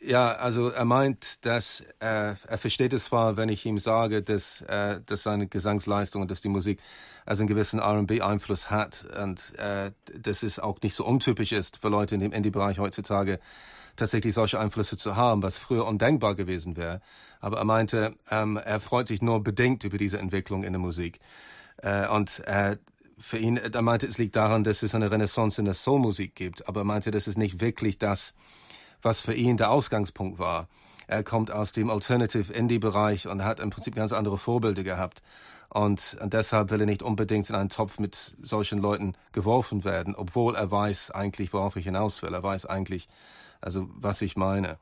Ja, 0.01 0.33
also 0.33 0.69
er 0.69 0.85
meint, 0.85 1.45
dass 1.47 1.81
äh, 2.01 2.35
er 2.47 2.59
versteht 2.59 2.93
es 2.93 3.05
zwar, 3.05 3.39
wenn 3.39 3.49
ich 3.49 3.65
ihm 3.65 3.79
sage, 3.79 4.21
dass, 4.23 4.61
äh, 4.63 5.01
dass 5.07 5.23
seine 5.23 5.47
Gesangsleistung 5.47 6.21
und 6.21 6.31
dass 6.31 6.43
die 6.43 6.49
Musik 6.49 6.81
also 7.25 7.43
einen 7.43 7.49
gewissen 7.49 7.79
R&B-Einfluss 7.81 8.71
hat 8.71 9.07
und 9.21 9.59
äh, 9.59 9.93
dass 10.15 10.43
es 10.43 10.59
auch 10.59 10.83
nicht 10.83 10.95
so 10.95 11.07
untypisch 11.07 11.53
ist 11.53 11.79
für 11.79 11.89
Leute 11.89 12.15
in 12.15 12.21
dem 12.21 12.33
Indie-Bereich 12.33 12.79
heutzutage 12.79 13.41
tatsächlich 13.97 14.35
solche 14.35 14.61
Einflüsse 14.61 14.99
zu 14.99 15.17
haben, 15.17 15.43
was 15.43 15.57
früher 15.57 15.87
undenkbar 15.87 16.35
gewesen 16.35 16.77
wäre. 16.77 17.01
Aber 17.41 17.57
er 17.57 17.65
meinte, 17.65 18.15
ähm, 18.31 18.59
er 18.63 18.81
freut 18.81 19.09
sich 19.09 19.23
nur 19.23 19.43
bedingt 19.43 19.83
über 19.85 19.97
diese 19.97 20.19
Entwicklung 20.19 20.63
in 20.63 20.75
der 20.75 20.81
Musik. 20.81 21.21
Äh, 21.79 22.09
und 22.09 22.41
äh, 22.47 22.77
für 23.19 23.39
ihn, 23.39 23.57
er 23.57 23.83
meinte, 23.83 24.07
es 24.07 24.19
liegt 24.19 24.37
daran, 24.37 24.65
dass 24.65 24.83
es 24.83 24.95
eine 24.95 25.11
Renaissance 25.11 25.61
in 25.61 25.65
der 25.65 25.75
Soul-Musik 25.75 26.35
gibt. 26.35 26.69
Aber 26.69 26.83
er 26.83 26.85
meinte, 26.85 27.11
das 27.11 27.29
ist 27.29 27.39
nicht 27.39 27.61
wirklich 27.61 27.99
das, 27.99 28.35
was 29.03 29.21
für 29.21 29.35
ihn 29.35 29.57
der 29.57 29.71
Ausgangspunkt 29.71 30.39
war. 30.39 30.69
Er 31.07 31.23
kommt 31.23 31.51
aus 31.51 31.73
dem 31.73 31.89
Alternative 31.89 32.53
Indie-Bereich 32.53 33.29
und 33.29 33.45
hat 33.45 33.61
im 33.61 33.71
Prinzip 33.71 33.95
ganz 33.95 34.13
andere 34.13 34.39
Vorbilder 34.39 34.83
gehabt. 34.83 35.23
Und, 35.69 36.17
und 36.21 36.33
deshalb 36.33 36.71
will 36.71 36.81
er 36.81 36.87
nicht 36.87 37.03
unbedingt 37.03 37.49
in 37.51 37.57
einen 37.57 37.69
Topf 37.69 37.99
mit 37.99 38.35
solchen 38.41 38.79
Leuten 38.79 39.15
geworfen 39.33 39.85
werden, 39.85 40.15
obwohl 40.15 40.55
er 40.55 40.71
weiß 40.71 41.11
eigentlich, 41.11 41.53
worauf 41.53 41.77
ich 41.77 41.85
hinaus 41.85 42.23
will. 42.23 42.35
Er 42.35 42.43
weiß 42.43 42.67
eigentlich, 42.67 43.09
also 43.61 43.89
was 43.95 44.23
ich 44.23 44.37
meine. 44.37 44.79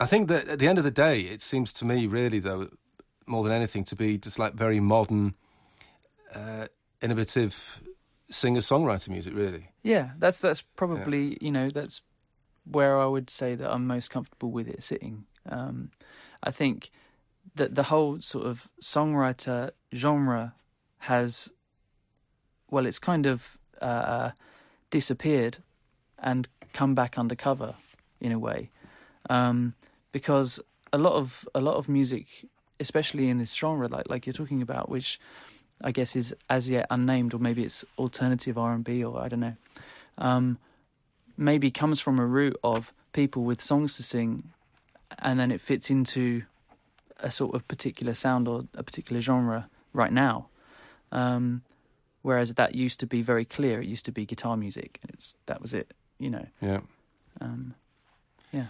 I 0.00 0.06
think 0.06 0.28
that 0.28 0.48
at 0.48 0.60
the 0.60 0.66
end 0.66 0.78
of 0.78 0.84
the 0.84 0.92
day, 0.92 1.22
it 1.22 1.42
seems 1.42 1.72
to 1.74 1.84
me 1.84 2.06
really, 2.06 2.40
though, 2.40 2.68
more 3.26 3.42
than 3.42 3.52
anything, 3.52 3.84
to 3.84 3.96
be 3.96 4.18
just 4.18 4.38
like 4.38 4.54
very 4.54 4.80
modern, 4.80 5.34
uh, 6.34 6.66
innovative 7.00 7.80
singer-songwriter 8.30 9.08
music, 9.08 9.34
really. 9.34 9.70
Yeah, 9.82 10.10
that's 10.18 10.40
that's 10.40 10.62
probably 10.62 11.30
yeah. 11.30 11.38
you 11.40 11.50
know 11.50 11.70
that's 11.70 12.02
where 12.64 12.98
I 12.98 13.06
would 13.06 13.30
say 13.30 13.54
that 13.54 13.70
I'm 13.70 13.86
most 13.86 14.10
comfortable 14.10 14.50
with 14.50 14.68
it 14.68 14.82
sitting. 14.82 15.24
Um, 15.48 15.90
I 16.42 16.50
think 16.50 16.90
that 17.54 17.74
the 17.74 17.84
whole 17.84 18.20
sort 18.20 18.46
of 18.46 18.68
songwriter 18.82 19.70
genre 19.94 20.54
has, 20.98 21.50
well, 22.70 22.86
it's 22.86 22.98
kind 22.98 23.26
of 23.26 23.58
uh, 23.80 24.30
disappeared 24.90 25.58
and 26.18 26.48
come 26.72 26.94
back 26.94 27.18
undercover 27.18 27.74
in 28.20 28.32
a 28.32 28.38
way, 28.38 28.70
um, 29.30 29.74
because 30.12 30.60
a 30.92 30.98
lot 30.98 31.14
of 31.14 31.48
a 31.54 31.60
lot 31.60 31.76
of 31.76 31.88
music, 31.88 32.26
especially 32.80 33.28
in 33.28 33.38
this 33.38 33.54
genre, 33.54 33.88
like 33.88 34.08
like 34.08 34.26
you're 34.26 34.34
talking 34.34 34.60
about, 34.60 34.88
which 34.88 35.18
I 35.82 35.92
guess 35.92 36.16
is 36.16 36.34
as 36.48 36.68
yet 36.68 36.86
unnamed, 36.90 37.34
or 37.34 37.38
maybe 37.38 37.64
it's 37.64 37.84
alternative 37.98 38.58
R 38.58 38.72
and 38.72 38.84
B, 38.84 39.04
or 39.04 39.20
I 39.20 39.28
don't 39.28 39.40
know. 39.40 39.56
Um, 40.18 40.58
maybe 41.36 41.70
comes 41.70 42.00
from 42.00 42.18
a 42.18 42.26
root 42.26 42.56
of 42.64 42.92
people 43.12 43.44
with 43.44 43.62
songs 43.62 43.94
to 43.96 44.02
sing, 44.02 44.52
and 45.18 45.38
then 45.38 45.50
it 45.50 45.60
fits 45.60 45.90
into 45.90 46.42
a 47.20 47.30
sort 47.30 47.54
of 47.54 47.66
particular 47.68 48.14
sound 48.14 48.48
or 48.48 48.64
a 48.74 48.82
particular 48.82 49.20
genre 49.20 49.68
right 49.92 50.12
now. 50.12 50.48
Um, 51.10 51.62
whereas 52.22 52.54
that 52.54 52.74
used 52.74 53.00
to 53.00 53.06
be 53.06 53.22
very 53.22 53.44
clear. 53.44 53.80
It 53.80 53.86
used 53.86 54.04
to 54.04 54.12
be 54.12 54.26
guitar 54.26 54.56
music. 54.56 54.98
And 55.02 55.10
it's, 55.14 55.34
that 55.46 55.62
was 55.62 55.74
it, 55.74 55.92
you 56.18 56.30
know. 56.30 56.46
Yeah. 56.60 56.80
Um, 57.40 57.74
yeah. 58.52 58.66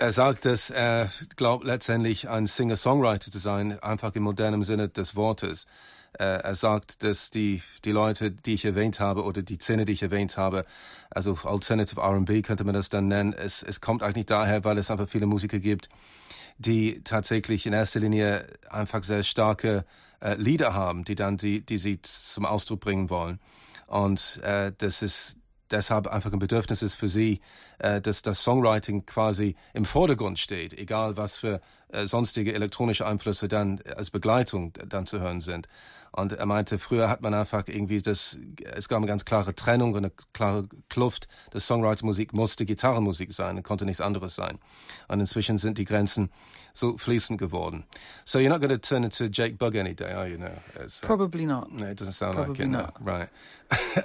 Er 0.00 0.12
sagt, 0.12 0.46
dass 0.46 0.70
er 0.70 1.10
glaubt, 1.36 1.62
letztendlich 1.62 2.26
ein 2.26 2.46
Singer-Songwriter 2.46 3.30
zu 3.30 3.38
sein, 3.38 3.78
einfach 3.80 4.14
im 4.14 4.22
modernen 4.22 4.62
Sinne 4.62 4.88
des 4.88 5.14
Wortes. 5.14 5.66
Er 6.14 6.54
sagt, 6.54 7.02
dass 7.02 7.28
die, 7.28 7.62
die 7.84 7.90
Leute, 7.90 8.30
die 8.30 8.54
ich 8.54 8.64
erwähnt 8.64 8.98
habe, 8.98 9.24
oder 9.24 9.42
die 9.42 9.58
Szene, 9.58 9.84
die 9.84 9.92
ich 9.92 10.02
erwähnt 10.02 10.38
habe, 10.38 10.64
also 11.10 11.36
Alternative 11.44 12.00
RB 12.00 12.42
könnte 12.42 12.64
man 12.64 12.72
das 12.72 12.88
dann 12.88 13.08
nennen, 13.08 13.34
es, 13.34 13.62
es 13.62 13.82
kommt 13.82 14.02
eigentlich 14.02 14.24
daher, 14.24 14.64
weil 14.64 14.78
es 14.78 14.90
einfach 14.90 15.06
viele 15.06 15.26
Musiker 15.26 15.58
gibt, 15.58 15.90
die 16.56 17.02
tatsächlich 17.04 17.66
in 17.66 17.74
erster 17.74 18.00
Linie 18.00 18.46
einfach 18.70 19.02
sehr 19.02 19.22
starke 19.22 19.84
äh, 20.22 20.34
Lieder 20.36 20.72
haben, 20.72 21.04
die 21.04 21.14
dann 21.14 21.36
die, 21.36 21.60
die 21.60 21.76
sie 21.76 22.00
zum 22.00 22.46
Ausdruck 22.46 22.80
bringen 22.80 23.10
wollen. 23.10 23.38
Und 23.86 24.40
äh, 24.44 24.72
das 24.78 25.02
ist 25.02 25.36
deshalb 25.70 26.06
einfach 26.06 26.32
ein 26.32 26.38
Bedürfnis 26.38 26.82
ist 26.82 26.94
für 26.94 27.08
sie, 27.08 27.40
äh, 27.78 28.00
dass 28.00 28.22
das 28.22 28.42
Songwriting 28.42 29.06
quasi 29.06 29.56
im 29.74 29.84
Vordergrund 29.84 30.38
steht, 30.38 30.72
egal 30.74 31.16
was 31.16 31.38
für 31.38 31.60
äh, 31.92 32.06
sonstige 32.06 32.54
elektronische 32.54 33.06
Einflüsse 33.06 33.48
dann 33.48 33.80
als 33.96 34.10
Begleitung 34.10 34.72
dann 34.88 35.06
zu 35.06 35.20
hören 35.20 35.40
sind. 35.40 35.68
Und 36.12 36.32
er 36.32 36.46
meinte, 36.46 36.78
früher 36.78 37.08
hat 37.08 37.22
man 37.22 37.34
einfach 37.34 37.68
irgendwie 37.68 38.02
das, 38.02 38.36
es 38.74 38.88
gab 38.88 38.98
eine 38.98 39.06
ganz 39.06 39.24
klare 39.24 39.54
Trennung, 39.54 39.96
eine 39.96 40.10
klare 40.32 40.68
Kluft. 40.88 41.28
Das 41.52 41.66
Songwriter-Musik 41.68 42.32
musste 42.32 42.64
Gitarrenmusik 42.64 43.32
sein, 43.32 43.62
konnte 43.62 43.84
nichts 43.84 44.00
anderes 44.00 44.34
sein. 44.34 44.58
Und 45.06 45.20
inzwischen 45.20 45.58
sind 45.58 45.78
die 45.78 45.84
Grenzen 45.84 46.30
so 46.74 46.98
fließend 46.98 47.38
geworden. 47.38 47.84
So 48.24 48.38
you're 48.38 48.48
not 48.48 48.60
going 48.60 48.70
to 48.70 48.78
turn 48.78 49.04
into 49.04 49.26
Jake 49.26 49.56
Bug 49.56 49.76
any 49.76 49.94
day, 49.94 50.12
are 50.12 50.28
you? 50.28 50.38
No, 50.38 50.46
uh, 50.46 50.88
Probably 51.02 51.46
not. 51.46 51.70
No, 51.72 51.86
it 51.86 52.00
doesn't 52.00 52.12
sound 52.12 52.34
Probably 52.34 52.54
like 52.54 52.60
it. 52.60 52.68
Not. 52.68 53.00
No. 53.00 53.12
Right. 53.12 53.28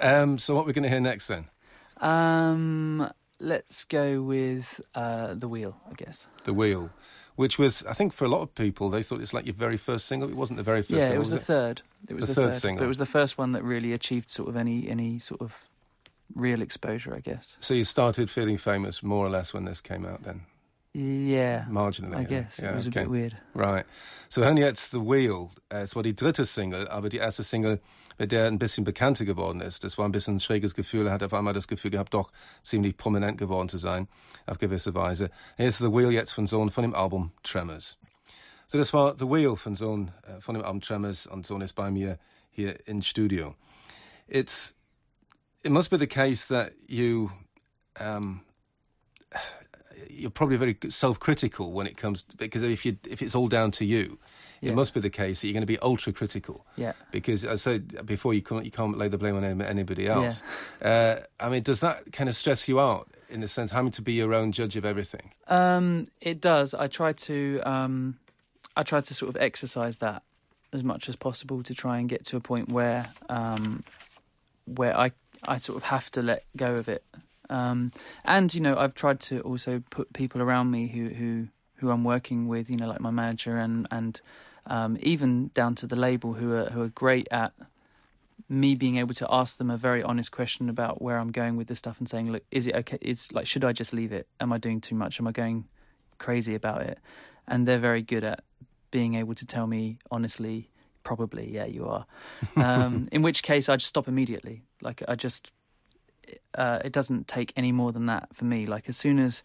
um, 0.00 0.38
so 0.38 0.54
what 0.54 0.62
are 0.62 0.66
we 0.66 0.72
going 0.72 0.84
to 0.84 0.88
hear 0.90 1.00
next 1.00 1.26
then? 1.26 1.46
Um, 2.00 3.10
let's 3.38 3.84
go 3.84 4.22
with 4.22 4.80
uh, 4.94 5.34
the 5.34 5.48
wheel, 5.48 5.76
I 5.90 5.94
guess. 5.94 6.26
The 6.44 6.52
wheel, 6.52 6.90
which 7.36 7.58
was, 7.58 7.82
I 7.84 7.92
think, 7.92 8.12
for 8.12 8.24
a 8.24 8.28
lot 8.28 8.42
of 8.42 8.54
people, 8.54 8.90
they 8.90 9.02
thought 9.02 9.20
it's 9.20 9.32
like 9.32 9.46
your 9.46 9.54
very 9.54 9.76
first 9.76 10.06
single. 10.06 10.28
It 10.28 10.36
wasn't 10.36 10.58
the 10.58 10.62
very 10.62 10.82
first. 10.82 10.90
Yeah, 10.90 11.00
single, 11.00 11.16
it 11.16 11.18
was, 11.18 11.32
was 11.32 11.40
the 11.46 11.52
it? 11.52 11.56
third. 11.56 11.82
It 12.08 12.14
was 12.14 12.26
the, 12.26 12.34
the 12.34 12.40
third, 12.40 12.52
third, 12.52 12.60
single. 12.60 12.78
But 12.80 12.84
it 12.84 12.88
was 12.88 12.98
the 12.98 13.06
first 13.06 13.38
one 13.38 13.52
that 13.52 13.64
really 13.64 13.92
achieved 13.92 14.30
sort 14.30 14.48
of 14.48 14.56
any 14.56 14.88
any 14.88 15.18
sort 15.18 15.40
of 15.40 15.64
real 16.34 16.62
exposure, 16.62 17.14
I 17.14 17.20
guess. 17.20 17.56
So 17.60 17.74
you 17.74 17.84
started 17.84 18.30
feeling 18.30 18.58
famous 18.58 19.02
more 19.02 19.26
or 19.26 19.30
less 19.30 19.54
when 19.54 19.64
this 19.64 19.80
came 19.80 20.04
out, 20.04 20.22
then. 20.24 20.42
Yeah. 20.96 21.66
Marginally. 21.68 22.16
I 22.16 22.24
guess. 22.24 22.58
Yeah, 22.60 22.70
it 22.70 22.76
was 22.76 22.88
okay. 22.88 23.00
a 23.00 23.02
bit 23.02 23.10
weird. 23.10 23.36
Right. 23.54 23.84
So 24.28 24.42
jetzt 24.42 24.92
The 24.92 25.00
Wheel. 25.00 25.50
Es 25.70 25.94
war 25.94 26.02
die 26.02 26.14
dritte 26.14 26.46
Single, 26.46 26.88
aber 26.88 27.10
die 27.10 27.18
erste 27.18 27.42
Single, 27.42 27.80
mit 28.18 28.32
der 28.32 28.42
er 28.42 28.46
ein 28.48 28.58
bisschen 28.58 28.84
bekannter 28.84 29.24
geworden 29.24 29.60
ist. 29.60 29.84
Das 29.84 29.98
war 29.98 30.06
ein 30.06 30.12
bisschen 30.12 30.36
ein 30.36 30.40
schräges 30.40 30.74
Gefühl. 30.74 31.06
Er 31.06 31.12
hat 31.12 31.22
auf 31.22 31.34
einmal 31.34 31.54
das 31.54 31.68
Gefühl 31.68 31.90
gehabt, 31.90 32.14
doch 32.14 32.32
ziemlich 32.62 32.96
prominent 32.96 33.38
geworden 33.38 33.68
zu 33.68 33.78
sein, 33.78 34.08
auf 34.46 34.58
gewisse 34.58 34.94
Weise. 34.94 35.30
Hier 35.56 35.68
ist 35.68 35.78
The 35.78 35.92
Wheel 35.92 36.12
jetzt 36.12 36.32
von 36.32 36.46
Sohn 36.46 36.70
von 36.70 36.82
dem 36.82 36.94
Album 36.94 37.32
Tremors. 37.42 37.98
So, 38.66 38.78
das 38.78 38.92
war 38.92 39.16
The 39.18 39.26
Wheel 39.26 39.56
von 39.56 39.76
Sohn 39.76 40.12
äh, 40.26 40.40
von 40.40 40.54
dem 40.54 40.64
Album 40.64 40.80
Tremors 40.80 41.26
und 41.26 41.46
Sohn 41.46 41.60
ist 41.60 41.74
bei 41.74 41.90
mir 41.90 42.18
hier 42.50 42.86
in 42.88 43.02
Studio. 43.02 43.54
It's, 44.26 44.74
it 45.62 45.70
must 45.70 45.90
be 45.90 45.98
the 45.98 46.06
case 46.06 46.48
that 46.48 46.72
you, 46.88 47.30
um, 48.00 48.40
you're 50.08 50.30
probably 50.30 50.56
very 50.56 50.76
self-critical 50.88 51.72
when 51.72 51.86
it 51.86 51.96
comes 51.96 52.24
to, 52.24 52.36
because 52.36 52.62
if 52.64 52.84
you 52.84 52.96
if 53.08 53.22
it's 53.22 53.36
all 53.36 53.48
down 53.48 53.70
to 53.72 53.84
you, 53.84 54.18
yeah. 54.60 54.72
it 54.72 54.74
must 54.74 54.94
be 54.94 55.00
the 55.00 55.10
case 55.10 55.40
that 55.40 55.46
you're 55.46 55.52
going 55.52 55.62
to 55.62 55.66
be 55.66 55.78
ultra 55.78 56.12
critical. 56.12 56.66
Yeah. 56.76 56.92
Because 57.10 57.44
I 57.44 57.56
said 57.56 58.06
before, 58.06 58.34
you 58.34 58.42
can't 58.42 58.64
you 58.64 58.70
can't 58.70 58.96
lay 58.96 59.08
the 59.08 59.18
blame 59.18 59.36
on 59.36 59.62
anybody 59.62 60.06
else. 60.08 60.42
Yeah. 60.80 60.88
Uh, 60.88 61.44
I 61.44 61.48
mean, 61.50 61.62
does 61.62 61.80
that 61.80 62.12
kind 62.12 62.28
of 62.28 62.36
stress 62.36 62.68
you 62.68 62.80
out 62.80 63.08
in 63.28 63.40
the 63.40 63.48
sense 63.48 63.70
having 63.70 63.92
to 63.92 64.02
be 64.02 64.14
your 64.14 64.34
own 64.34 64.52
judge 64.52 64.76
of 64.76 64.84
everything? 64.84 65.32
Um, 65.48 66.04
it 66.20 66.40
does. 66.40 66.74
I 66.74 66.86
try 66.86 67.12
to 67.12 67.60
um, 67.64 68.18
I 68.76 68.82
try 68.82 69.00
to 69.00 69.14
sort 69.14 69.34
of 69.34 69.40
exercise 69.40 69.98
that 69.98 70.22
as 70.72 70.82
much 70.82 71.08
as 71.08 71.16
possible 71.16 71.62
to 71.62 71.74
try 71.74 71.98
and 71.98 72.08
get 72.08 72.24
to 72.26 72.36
a 72.36 72.40
point 72.40 72.70
where 72.70 73.08
um, 73.28 73.84
where 74.66 74.96
I 74.96 75.12
I 75.46 75.56
sort 75.58 75.76
of 75.76 75.84
have 75.84 76.10
to 76.12 76.22
let 76.22 76.44
go 76.56 76.76
of 76.76 76.88
it. 76.88 77.04
Um, 77.48 77.92
and 78.24 78.52
you 78.52 78.60
know, 78.60 78.76
I've 78.76 78.94
tried 78.94 79.20
to 79.20 79.40
also 79.40 79.82
put 79.90 80.12
people 80.12 80.42
around 80.42 80.70
me 80.70 80.88
who 80.88 81.08
who 81.08 81.48
who 81.76 81.90
I'm 81.90 82.04
working 82.04 82.48
with, 82.48 82.70
you 82.70 82.76
know, 82.76 82.88
like 82.88 83.00
my 83.00 83.10
manager 83.10 83.56
and 83.56 83.86
and 83.90 84.20
um, 84.66 84.98
even 85.00 85.50
down 85.54 85.74
to 85.76 85.86
the 85.86 85.96
label, 85.96 86.34
who 86.34 86.52
are 86.52 86.66
who 86.66 86.82
are 86.82 86.88
great 86.88 87.28
at 87.30 87.52
me 88.48 88.74
being 88.74 88.96
able 88.96 89.14
to 89.14 89.26
ask 89.30 89.56
them 89.56 89.70
a 89.70 89.76
very 89.76 90.02
honest 90.02 90.30
question 90.30 90.68
about 90.68 91.02
where 91.02 91.18
I'm 91.18 91.32
going 91.32 91.56
with 91.56 91.66
this 91.66 91.78
stuff 91.78 91.98
and 91.98 92.08
saying, 92.08 92.30
look, 92.30 92.44
is 92.50 92.66
it 92.66 92.74
okay? 92.76 92.98
Is 93.00 93.32
like, 93.32 93.46
should 93.46 93.64
I 93.64 93.72
just 93.72 93.92
leave 93.92 94.12
it? 94.12 94.28
Am 94.40 94.52
I 94.52 94.58
doing 94.58 94.80
too 94.80 94.94
much? 94.94 95.18
Am 95.18 95.26
I 95.26 95.32
going 95.32 95.66
crazy 96.18 96.54
about 96.54 96.82
it? 96.82 96.98
And 97.48 97.66
they're 97.66 97.78
very 97.78 98.02
good 98.02 98.24
at 98.24 98.44
being 98.90 99.14
able 99.14 99.34
to 99.34 99.46
tell 99.46 99.66
me 99.66 99.98
honestly, 100.10 100.70
probably, 101.02 101.52
yeah, 101.52 101.66
you 101.66 101.86
are. 101.86 102.06
Um, 102.56 103.08
in 103.12 103.22
which 103.22 103.42
case, 103.42 103.68
I 103.68 103.76
just 103.76 103.88
stop 103.88 104.08
immediately. 104.08 104.62
Like, 104.80 105.02
I 105.06 105.14
just, 105.14 105.52
uh, 106.54 106.78
it 106.84 106.92
doesn't 106.92 107.28
take 107.28 107.52
any 107.56 107.72
more 107.72 107.92
than 107.92 108.06
that 108.06 108.34
for 108.34 108.44
me. 108.44 108.66
Like, 108.66 108.88
as 108.88 108.96
soon 108.96 109.18
as, 109.18 109.42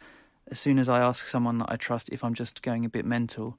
as 0.50 0.60
soon 0.60 0.80
as 0.80 0.88
I 0.90 1.00
ask 1.00 1.28
someone 1.28 1.58
that 1.60 1.70
I 1.70 1.76
trust 1.76 2.10
if 2.10 2.24
I'm 2.24 2.34
just 2.34 2.62
going 2.62 2.86
a 2.86 2.90
bit 2.90 3.06
mental, 3.06 3.58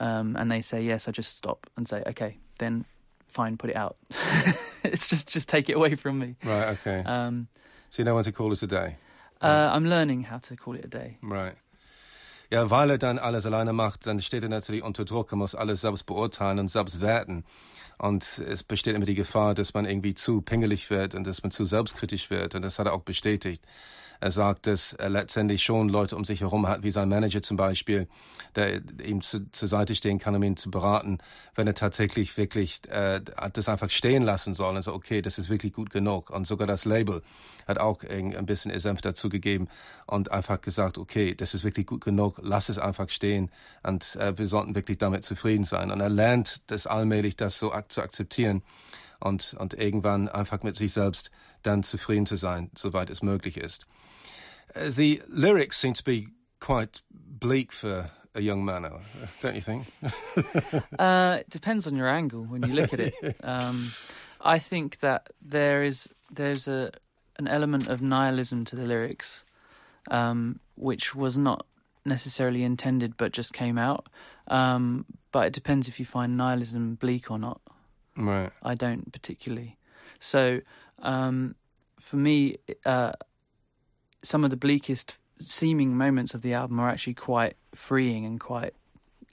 um, 0.00 0.36
and 0.36 0.50
they 0.50 0.62
say 0.62 0.82
yes, 0.82 1.06
I 1.06 1.12
just 1.12 1.36
stop 1.36 1.66
and 1.76 1.86
say, 1.86 2.02
okay, 2.06 2.38
then 2.58 2.84
fine, 3.28 3.56
put 3.56 3.70
it 3.70 3.76
out. 3.76 3.96
it's 4.84 5.06
just 5.06 5.28
just 5.28 5.48
take 5.48 5.68
it 5.68 5.76
away 5.76 5.94
from 5.94 6.18
me. 6.18 6.36
Right. 6.44 6.78
Okay. 6.80 7.04
Um, 7.04 7.48
so 7.90 8.02
you 8.02 8.04
know 8.04 8.14
when 8.14 8.24
to 8.24 8.32
call 8.32 8.52
it 8.52 8.62
a 8.62 8.66
day. 8.66 8.96
Uh, 9.42 9.70
I'm 9.72 9.86
learning 9.86 10.24
how 10.24 10.38
to 10.38 10.56
call 10.56 10.74
it 10.74 10.84
a 10.84 10.88
day. 10.88 11.18
Right. 11.22 11.54
Ja, 12.50 12.68
weil 12.68 12.90
er 12.90 12.98
dann 12.98 13.18
alles 13.18 13.46
alleine 13.46 13.72
macht, 13.72 14.06
dann 14.06 14.20
steht 14.20 14.42
er 14.42 14.48
natürlich 14.48 14.82
unter 14.82 15.04
Druck. 15.04 15.32
Er 15.32 15.36
muss 15.36 15.54
alles 15.54 15.82
selbst 15.82 16.04
beurteilen 16.04 16.58
und 16.58 16.68
selbst 16.68 17.00
werten. 17.00 17.44
Und 17.96 18.24
es 18.38 18.64
besteht 18.64 18.96
immer 18.96 19.04
die 19.04 19.14
Gefahr, 19.14 19.54
dass 19.54 19.72
man 19.72 19.84
irgendwie 19.84 20.14
zu 20.14 20.42
pingelig 20.42 20.90
wird 20.90 21.14
und 21.14 21.26
dass 21.26 21.42
man 21.42 21.52
zu 21.52 21.64
selbstkritisch 21.64 22.28
wird. 22.28 22.54
Und 22.56 22.62
das 22.62 22.78
hat 22.78 22.86
er 22.86 22.94
auch 22.94 23.02
bestätigt. 23.02 23.64
Er 24.20 24.30
sagt, 24.30 24.66
dass 24.66 24.92
er 24.92 25.08
letztendlich 25.08 25.62
schon 25.62 25.88
Leute 25.88 26.14
um 26.14 26.24
sich 26.24 26.42
herum 26.42 26.68
hat, 26.68 26.82
wie 26.82 26.90
sein 26.90 27.08
Manager 27.08 27.42
zum 27.42 27.56
Beispiel, 27.56 28.06
der 28.54 28.82
ihm 29.02 29.22
zu, 29.22 29.50
zur 29.50 29.68
Seite 29.68 29.94
stehen 29.94 30.18
kann, 30.18 30.34
um 30.34 30.42
ihn 30.42 30.56
zu 30.56 30.70
beraten, 30.70 31.18
wenn 31.54 31.66
er 31.66 31.74
tatsächlich 31.74 32.36
wirklich 32.36 32.82
äh, 32.90 33.20
das 33.52 33.68
einfach 33.68 33.90
stehen 33.90 34.22
lassen 34.22 34.54
soll. 34.54 34.76
Also 34.76 34.92
okay, 34.92 35.22
das 35.22 35.38
ist 35.38 35.48
wirklich 35.48 35.72
gut 35.72 35.90
genug. 35.90 36.30
Und 36.30 36.46
sogar 36.46 36.66
das 36.66 36.84
Label 36.84 37.22
hat 37.66 37.78
auch 37.78 38.02
ein 38.04 38.46
bisschen 38.46 38.78
Senf 38.78 39.00
dazu 39.00 39.28
gegeben 39.30 39.68
und 40.06 40.30
einfach 40.30 40.60
gesagt, 40.60 40.98
okay, 40.98 41.34
das 41.34 41.54
ist 41.54 41.64
wirklich 41.64 41.86
gut 41.86 42.04
genug, 42.04 42.38
lass 42.42 42.68
es 42.68 42.78
einfach 42.78 43.08
stehen 43.08 43.50
und 43.82 44.16
äh, 44.16 44.36
wir 44.36 44.46
sollten 44.46 44.74
wirklich 44.74 44.98
damit 44.98 45.24
zufrieden 45.24 45.64
sein. 45.64 45.90
Und 45.90 46.00
er 46.00 46.08
lernt 46.10 46.70
das 46.70 46.86
allmählich, 46.86 47.36
das 47.36 47.58
so 47.58 47.72
ak 47.72 47.90
zu 47.90 48.02
akzeptieren 48.02 48.62
und, 49.20 49.54
und 49.58 49.74
irgendwann 49.74 50.28
einfach 50.28 50.62
mit 50.62 50.76
sich 50.76 50.92
selbst 50.92 51.30
dann 51.62 51.82
zufrieden 51.82 52.26
zu 52.26 52.36
sein, 52.36 52.70
soweit 52.74 53.10
es 53.10 53.22
möglich 53.22 53.56
ist. 53.56 53.86
Uh, 54.74 54.90
the 54.90 55.22
lyrics 55.28 55.78
seem 55.78 55.94
to 55.94 56.04
be 56.04 56.28
quite 56.60 57.02
bleak 57.12 57.72
for 57.72 58.10
a 58.34 58.40
young 58.40 58.64
man, 58.64 58.88
don't 59.40 59.54
you 59.54 59.60
think? 59.60 59.86
uh, 60.98 61.38
it 61.40 61.50
depends 61.50 61.86
on 61.86 61.96
your 61.96 62.08
angle 62.08 62.44
when 62.44 62.62
you 62.62 62.74
look 62.74 62.92
at 62.92 63.00
it. 63.00 63.14
Um, 63.42 63.92
I 64.40 64.58
think 64.58 65.00
that 65.00 65.30
there 65.42 65.82
is 65.82 66.08
there's 66.30 66.68
a 66.68 66.92
an 67.38 67.48
element 67.48 67.88
of 67.88 68.00
nihilism 68.00 68.64
to 68.66 68.76
the 68.76 68.82
lyrics, 68.82 69.44
um, 70.10 70.60
which 70.76 71.14
was 71.14 71.36
not 71.36 71.66
necessarily 72.04 72.62
intended, 72.62 73.16
but 73.16 73.32
just 73.32 73.52
came 73.52 73.78
out. 73.78 74.08
Um, 74.48 75.06
but 75.32 75.46
it 75.46 75.52
depends 75.52 75.88
if 75.88 75.98
you 75.98 76.06
find 76.06 76.36
nihilism 76.36 76.94
bleak 76.96 77.30
or 77.30 77.38
not. 77.38 77.60
Right. 78.16 78.50
I 78.62 78.74
don't 78.74 79.12
particularly. 79.12 79.78
So 80.18 80.60
um, 81.00 81.54
for 81.98 82.16
me, 82.16 82.56
uh, 82.84 83.12
some 84.22 84.44
of 84.44 84.50
the 84.50 84.56
bleakest 84.56 85.14
seeming 85.38 85.96
moments 85.96 86.34
of 86.34 86.42
the 86.42 86.52
album 86.52 86.78
are 86.78 86.88
actually 86.88 87.14
quite 87.14 87.56
freeing 87.74 88.26
and 88.26 88.38
quite 88.38 88.74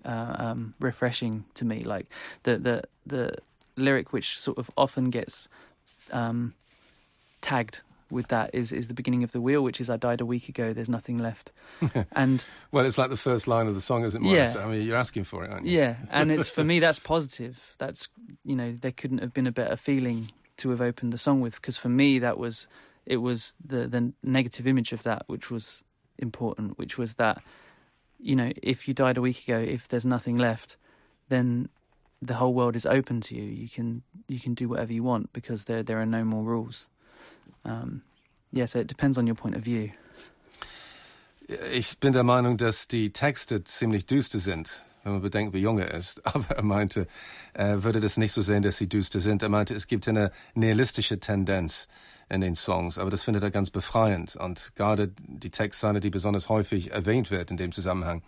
uh, 0.06 0.36
um, 0.38 0.74
refreshing 0.80 1.46
to 1.56 1.66
me. 1.66 1.84
Like 1.84 2.08
the 2.44 2.58
the 2.58 2.84
the 3.06 3.36
lyric, 3.76 4.14
which 4.14 4.40
sort 4.40 4.58
of 4.58 4.72
often 4.78 5.10
gets 5.10 5.48
um, 6.12 6.54
tagged 7.42 7.82
with 8.10 8.30
that 8.30 8.50
is 8.54 8.72
is 8.72 8.88
the 8.88 8.94
beginning 8.94 9.24
of 9.24 9.32
the 9.32 9.42
wheel, 9.42 9.62
which 9.62 9.82
is 9.82 9.90
"I 9.90 9.98
died 9.98 10.22
a 10.22 10.26
week 10.26 10.48
ago. 10.50 10.74
There's 10.74 10.90
nothing 10.90 11.18
left." 11.18 11.52
and 12.14 12.46
well, 12.72 12.86
it's 12.86 12.98
like 12.98 13.10
the 13.10 13.18
first 13.18 13.48
line 13.48 13.68
of 13.68 13.76
the 13.76 13.82
song, 13.82 14.06
isn't 14.06 14.26
it? 14.26 14.30
Yeah. 14.30 14.54
I 14.58 14.68
mean, 14.68 14.84
you're 14.84 14.96
asking 14.98 15.26
for 15.26 15.44
it, 15.44 15.52
aren't 15.52 15.66
you? 15.66 15.78
Yeah, 15.78 15.96
and 16.10 16.32
it's 16.32 16.50
for 16.50 16.64
me 16.72 16.80
that's 16.80 17.00
positive. 17.00 17.76
That's 17.78 18.08
you 18.46 18.56
know 18.56 18.72
there 18.72 18.92
couldn't 18.92 19.20
have 19.20 19.34
been 19.34 19.48
a 19.48 19.52
better 19.52 19.76
feeling 19.76 20.30
to 20.58 20.70
have 20.72 20.82
opened 20.82 21.14
the 21.14 21.18
song 21.18 21.42
with 21.42 21.56
because 21.56 21.78
for 21.78 21.90
me 21.90 22.18
that 22.20 22.38
was 22.38 22.68
it 23.08 23.18
was 23.18 23.56
the 23.66 23.88
the 23.88 24.14
negative 24.22 24.68
image 24.68 24.92
of 24.92 25.04
that 25.04 25.24
which 25.28 25.50
was 25.50 25.82
important, 26.18 26.78
which 26.78 26.98
was 26.98 27.16
that 27.16 27.42
you 28.20 28.36
know 28.36 28.52
if 28.62 28.88
you 28.88 28.94
died 28.94 29.18
a 29.18 29.22
week 29.22 29.48
ago, 29.48 29.58
if 29.58 29.88
there's 29.88 30.06
nothing 30.06 30.38
left, 30.38 30.78
then 31.30 31.70
the 32.22 32.36
whole 32.36 32.54
world 32.54 32.76
is 32.76 32.86
open 32.86 33.22
to 33.22 33.36
you. 33.36 33.44
You 33.44 33.70
can 33.70 34.04
you 34.28 34.40
can 34.40 34.54
do 34.54 34.68
whatever 34.68 34.94
you 34.94 35.04
want 35.04 35.32
because 35.34 35.66
there 35.66 35.84
there 35.84 36.00
are 36.00 36.06
no 36.06 36.24
more 36.24 36.44
rules. 36.44 36.88
Um, 37.64 38.02
yeah, 38.52 38.66
so 38.66 38.80
it 38.80 38.88
depends 38.88 39.18
on 39.18 39.26
your 39.26 39.36
point 39.36 39.56
of 39.56 39.64
view. 39.64 39.92
Ich 41.72 42.00
bin 42.00 42.12
der 42.12 42.24
Meinung, 42.24 42.58
dass 42.58 42.90
die 42.90 43.12
Texte 43.14 43.64
ziemlich 43.64 44.06
düster 44.06 44.40
sind, 44.40 44.84
wenn 45.04 45.14
man 45.14 45.22
bedenkt, 45.22 45.54
wie 45.54 45.60
jung 45.60 45.80
er 45.80 45.94
ist. 45.94 46.26
Aber 46.26 46.58
er 46.58 46.64
meinte, 46.64 47.08
er 47.54 47.86
würde 47.86 48.02
das 48.02 48.18
nicht 48.18 48.34
so 48.34 48.42
sehen, 48.42 48.64
dass 48.64 48.78
sie 48.78 48.90
düster 48.90 49.22
sind. 49.22 49.44
Er 49.44 49.50
meinte, 49.50 49.74
es 49.74 49.88
gibt 49.88 50.10
eine 50.10 50.32
nihilistische 50.56 51.22
Tendenz 51.22 51.88
in 52.30 52.42
den 52.42 52.56
Songs, 52.56 52.98
aber 52.98 53.10
das 53.10 53.24
findet 53.24 53.44
er 53.44 53.52
ganz 53.52 53.70
befreiend. 53.70 54.36
Und 54.36 54.74
gerade 54.76 55.14
die 55.18 55.52
Textzeile, 55.52 56.00
die 56.00 56.10
besonders 56.10 56.50
häufig 56.50 56.92
erwähnt 56.92 57.32
wird 57.32 57.52
in 57.52 57.58
dem 57.58 57.72
Zusammenhang, 57.72 58.22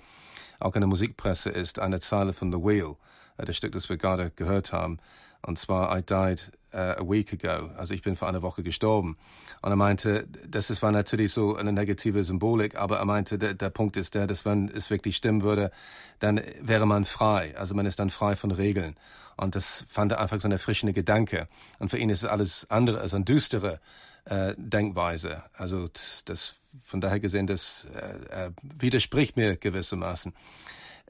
auch 0.59 0.75
in 0.75 0.81
der 0.81 0.87
Musikpresse, 0.87 1.49
ist 1.49 1.79
eine 1.79 1.99
Zeile 1.99 2.33
von 2.33 2.51
The 2.51 2.59
Wheel, 2.59 2.95
äh, 3.37 3.45
das 3.45 3.57
Stück, 3.57 3.73
das 3.73 3.89
wir 3.89 3.97
gerade 3.97 4.31
gehört 4.31 4.71
haben. 4.71 4.99
Und 5.41 5.57
zwar 5.57 5.97
I 5.97 6.01
died 6.01 6.51
uh, 6.73 7.01
a 7.01 7.03
week 7.03 7.33
ago, 7.33 7.69
also 7.75 7.93
ich 7.93 8.01
bin 8.01 8.15
vor 8.15 8.27
einer 8.27 8.41
Woche 8.41 8.63
gestorben. 8.63 9.17
Und 9.61 9.71
er 9.71 9.75
meinte, 9.75 10.27
das 10.47 10.69
ist, 10.69 10.81
war 10.81 10.91
natürlich 10.91 11.33
so 11.33 11.55
eine 11.55 11.73
negative 11.73 12.23
Symbolik, 12.23 12.75
aber 12.75 12.97
er 12.97 13.05
meinte, 13.05 13.37
der, 13.37 13.53
der 13.53 13.69
Punkt 13.69 13.97
ist 13.97 14.15
der, 14.15 14.27
dass 14.27 14.45
wenn 14.45 14.69
es 14.69 14.89
wirklich 14.89 15.15
stimmen 15.15 15.41
würde, 15.41 15.71
dann 16.19 16.41
wäre 16.61 16.85
man 16.85 17.05
frei. 17.05 17.55
Also 17.57 17.75
man 17.75 17.85
ist 17.85 17.99
dann 17.99 18.09
frei 18.09 18.35
von 18.35 18.51
Regeln. 18.51 18.95
Und 19.37 19.55
das 19.55 19.85
fand 19.89 20.11
er 20.11 20.19
einfach 20.19 20.39
so 20.41 20.47
ein 20.47 20.51
erfrischender 20.51 20.93
Gedanke. 20.93 21.47
Und 21.79 21.89
für 21.89 21.97
ihn 21.97 22.09
ist 22.09 22.23
es 22.23 22.29
alles 22.29 22.69
andere 22.69 22.99
als 22.99 23.13
eine 23.13 23.25
düstere 23.25 23.79
äh, 24.25 24.53
Denkweise. 24.57 25.43
Also 25.53 25.89
das, 26.25 26.57
von 26.83 27.01
daher 27.01 27.19
gesehen, 27.19 27.47
das 27.47 27.87
äh, 27.95 28.47
äh, 28.47 28.51
widerspricht 28.61 29.37
mir 29.37 29.55
gewissermaßen. 29.55 30.33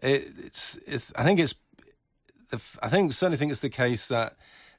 It's, 0.01 0.79
it's, 0.85 1.11
I 1.11 1.25
think 1.25 1.39
it's, 1.39 1.55
I 2.81 2.89
think 2.89 3.13
certainly 3.13 3.37
think 3.37 3.51
it's 3.51 3.61
the 3.61 3.69
case 3.69 4.07
that 4.07 4.35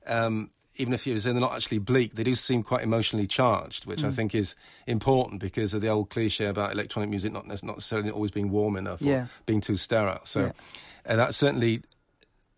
um, 0.07 0.51
even 0.77 0.93
if 0.93 1.07
you're 1.07 1.19
they're 1.19 1.35
not 1.35 1.55
actually 1.55 1.79
bleak, 1.79 2.15
they 2.15 2.23
do 2.23 2.35
seem 2.35 2.63
quite 2.63 2.83
emotionally 2.83 3.27
charged, 3.27 3.87
which 3.87 4.01
mm. 4.01 4.09
I 4.09 4.11
think 4.11 4.35
is 4.35 4.55
important 4.87 5.41
because 5.41 5.75
of 5.75 5.81
the 5.81 5.89
old 5.89 6.11
cliche 6.11 6.47
about 6.47 6.73
electronic 6.73 7.11
music 7.11 7.33
not 7.33 7.47
not 7.47 7.63
necessarily 7.63 8.11
always 8.11 8.31
being 8.31 8.51
warm 8.51 8.77
enough 8.77 9.03
or 9.03 9.29
being 9.47 9.61
too 9.61 9.77
sterile. 9.77 10.23
So 10.25 10.41
yeah. 10.41 10.53
uh, 11.13 11.17
that 11.17 11.35
certainly 11.35 11.83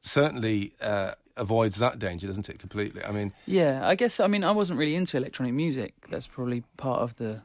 certainly 0.02 0.74
uh, 0.80 1.12
avoids 1.36 1.78
that 1.78 1.98
danger, 1.98 2.26
doesn't 2.26 2.48
it? 2.48 2.58
Completely. 2.58 3.04
I 3.04 3.12
mean, 3.12 3.32
yeah. 3.46 3.86
I 3.86 3.94
guess 3.94 4.20
I 4.20 4.26
mean 4.26 4.44
I 4.44 4.52
wasn't 4.52 4.78
really 4.78 4.94
into 4.94 5.16
electronic 5.16 5.54
music. 5.54 5.94
That's 6.10 6.26
probably 6.26 6.62
part 6.76 7.00
of 7.00 7.16
the 7.16 7.42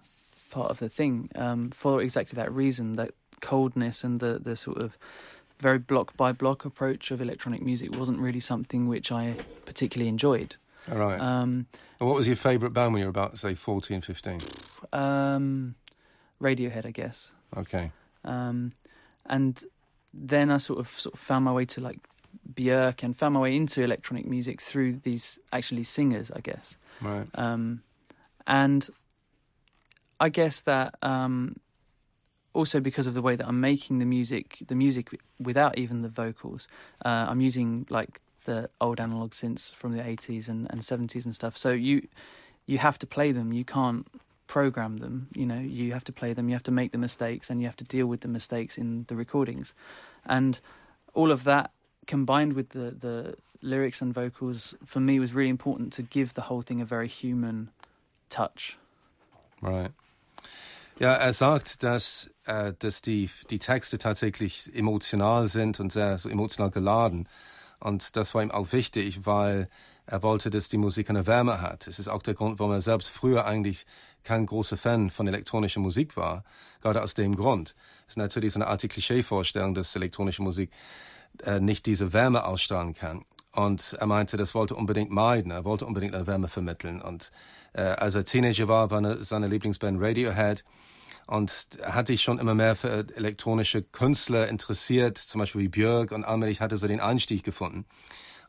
part 0.51 0.69
of 0.69 0.79
the 0.79 0.89
thing 0.89 1.29
um, 1.35 1.71
for 1.71 2.01
exactly 2.01 2.35
that 2.35 2.51
reason. 2.51 2.95
That 2.97 3.11
coldness 3.41 4.03
and 4.03 4.19
the 4.19 4.39
the 4.39 4.55
sort 4.55 4.77
of 4.77 4.97
very 5.59 5.79
block 5.79 6.15
by 6.15 6.31
block 6.31 6.65
approach 6.65 7.11
of 7.11 7.21
electronic 7.21 7.61
music 7.61 7.97
wasn't 7.97 8.19
really 8.19 8.39
something 8.39 8.87
which 8.87 9.11
I 9.11 9.35
particularly 9.65 10.09
enjoyed. 10.09 10.55
All 10.91 10.97
right. 10.97 11.19
Um, 11.19 11.67
and 11.99 12.07
what 12.07 12.15
was 12.15 12.27
your 12.27 12.35
favourite 12.35 12.73
band 12.73 12.93
when 12.93 13.01
you 13.01 13.07
were 13.07 13.11
about, 13.11 13.37
say, 13.37 13.55
14, 13.55 14.01
15? 14.01 14.41
Um, 14.93 15.75
Radiohead, 16.41 16.85
I 16.85 16.91
guess. 16.91 17.31
Okay. 17.55 17.91
Um, 18.23 18.73
and 19.25 19.63
then 20.13 20.51
I 20.51 20.57
sort 20.57 20.79
of 20.79 20.89
sort 20.89 21.15
of 21.15 21.19
found 21.19 21.45
my 21.45 21.51
way 21.51 21.65
to 21.65 21.81
like 21.81 21.99
Björk 22.53 23.03
and 23.03 23.15
found 23.15 23.33
my 23.33 23.39
way 23.39 23.55
into 23.55 23.83
electronic 23.83 24.25
music 24.25 24.61
through 24.61 24.97
these 25.03 25.39
actually 25.51 25.83
singers, 25.83 26.31
I 26.31 26.39
guess. 26.39 26.77
Right. 27.01 27.27
Um, 27.35 27.81
and 28.45 28.87
I 30.19 30.29
guess 30.29 30.61
that 30.61 30.95
um, 31.01 31.57
also 32.53 32.79
because 32.79 33.07
of 33.07 33.13
the 33.13 33.21
way 33.21 33.35
that 33.35 33.47
I'm 33.47 33.61
making 33.61 33.99
the 33.99 34.05
music, 34.05 34.57
the 34.67 34.75
music 34.75 35.09
without 35.39 35.77
even 35.77 36.01
the 36.01 36.09
vocals, 36.09 36.67
uh, 37.05 37.27
I'm 37.29 37.41
using 37.41 37.85
like 37.89 38.21
the 38.45 38.69
old 38.81 38.99
analog 38.99 39.31
synths 39.31 39.71
from 39.71 39.95
the 39.95 40.03
80s 40.03 40.47
and, 40.47 40.67
and 40.69 40.81
70s 40.81 41.25
and 41.25 41.35
stuff. 41.35 41.57
So 41.57 41.71
you 41.71 42.07
you 42.65 42.79
have 42.79 42.99
to 42.99 43.07
play 43.07 43.31
them. 43.31 43.53
You 43.53 43.63
can't 43.63 44.05
program 44.47 44.97
them. 44.97 45.27
You 45.33 45.45
know, 45.45 45.59
you 45.59 45.93
have 45.93 46.03
to 46.05 46.11
play 46.11 46.33
them. 46.33 46.49
You 46.49 46.55
have 46.55 46.63
to 46.63 46.71
make 46.71 46.91
the 46.91 46.97
mistakes, 46.97 47.49
and 47.49 47.61
you 47.61 47.67
have 47.67 47.77
to 47.77 47.85
deal 47.85 48.07
with 48.07 48.21
the 48.21 48.27
mistakes 48.27 48.77
in 48.77 49.05
the 49.07 49.15
recordings, 49.15 49.73
and 50.25 50.59
all 51.13 51.31
of 51.31 51.43
that 51.45 51.71
combined 52.07 52.53
with 52.53 52.69
the 52.69 52.91
the 52.91 53.35
lyrics 53.61 54.01
and 54.01 54.13
vocals, 54.13 54.75
for 54.85 54.99
me 54.99 55.19
was 55.19 55.33
really 55.33 55.49
important 55.49 55.91
to 55.93 56.01
give 56.01 56.33
the 56.33 56.43
whole 56.43 56.61
thing 56.61 56.81
a 56.81 56.85
very 56.85 57.07
human 57.07 57.69
touch. 58.29 58.77
Right. 59.61 59.91
Ja, 60.99 61.13
er 61.13 61.31
sagt, 61.31 61.83
dass, 61.83 62.31
äh, 62.45 62.73
dass 62.79 63.03
die, 63.03 63.29
die 63.51 63.59
Texte 63.59 63.99
tatsächlich 63.99 64.75
emotional 64.75 65.47
sind 65.47 65.79
und 65.79 65.91
sehr 65.91 66.17
so 66.17 66.27
emotional 66.27 66.71
geladen. 66.71 67.29
Und 67.79 68.15
das 68.15 68.33
war 68.33 68.41
ihm 68.41 68.49
auch 68.49 68.73
wichtig, 68.73 69.27
weil 69.27 69.69
er 70.07 70.23
wollte, 70.23 70.49
dass 70.49 70.69
die 70.69 70.77
Musik 70.77 71.11
eine 71.11 71.27
Wärme 71.27 71.61
hat. 71.61 71.85
Es 71.87 71.99
ist 71.99 72.07
auch 72.07 72.23
der 72.23 72.33
Grund, 72.33 72.57
warum 72.57 72.71
er 72.71 72.81
selbst 72.81 73.09
früher 73.09 73.45
eigentlich 73.45 73.85
kein 74.23 74.47
großer 74.47 74.75
Fan 74.75 75.11
von 75.11 75.27
elektronischer 75.27 75.81
Musik 75.81 76.17
war. 76.17 76.43
Gerade 76.81 77.03
aus 77.03 77.13
dem 77.13 77.35
Grund. 77.35 77.75
Es 78.07 78.13
ist 78.13 78.17
natürlich 78.17 78.53
so 78.53 78.57
eine 78.59 78.67
alte 78.67 78.87
Klischeevorstellung, 78.87 79.75
dass 79.75 79.95
elektronische 79.95 80.41
Musik 80.41 80.71
äh, 81.43 81.59
nicht 81.59 81.85
diese 81.85 82.11
Wärme 82.11 82.43
ausstrahlen 82.43 82.95
kann. 82.95 83.23
Und 83.51 83.95
er 83.99 84.07
meinte, 84.07 84.37
das 84.37 84.55
wollte 84.55 84.75
unbedingt 84.75 85.11
meiden. 85.11 85.51
Er 85.51 85.63
wollte 85.63 85.85
unbedingt 85.85 86.15
eine 86.15 86.25
Wärme 86.25 86.47
vermitteln. 86.47 87.01
Und 87.01 87.31
äh, 87.73 87.81
als 87.81 88.15
er 88.15 88.25
Teenager 88.25 88.67
war, 88.67 88.89
war 88.89 88.97
eine, 88.97 89.23
seine 89.23 89.47
Lieblingsband 89.47 90.01
Radiohead. 90.01 90.63
Und 91.27 91.67
hat 91.83 92.07
sich 92.07 92.21
schon 92.21 92.39
immer 92.39 92.55
mehr 92.55 92.75
für 92.75 93.05
elektronische 93.15 93.83
Künstler 93.83 94.47
interessiert, 94.47 95.17
zum 95.17 95.39
Beispiel 95.39 95.61
wie 95.61 95.67
Björk. 95.67 96.11
Und 96.11 96.23
allmählich 96.23 96.61
hat 96.61 96.71
er 96.71 96.77
so 96.77 96.87
den 96.87 97.01
Einstieg 97.01 97.43
gefunden. 97.43 97.85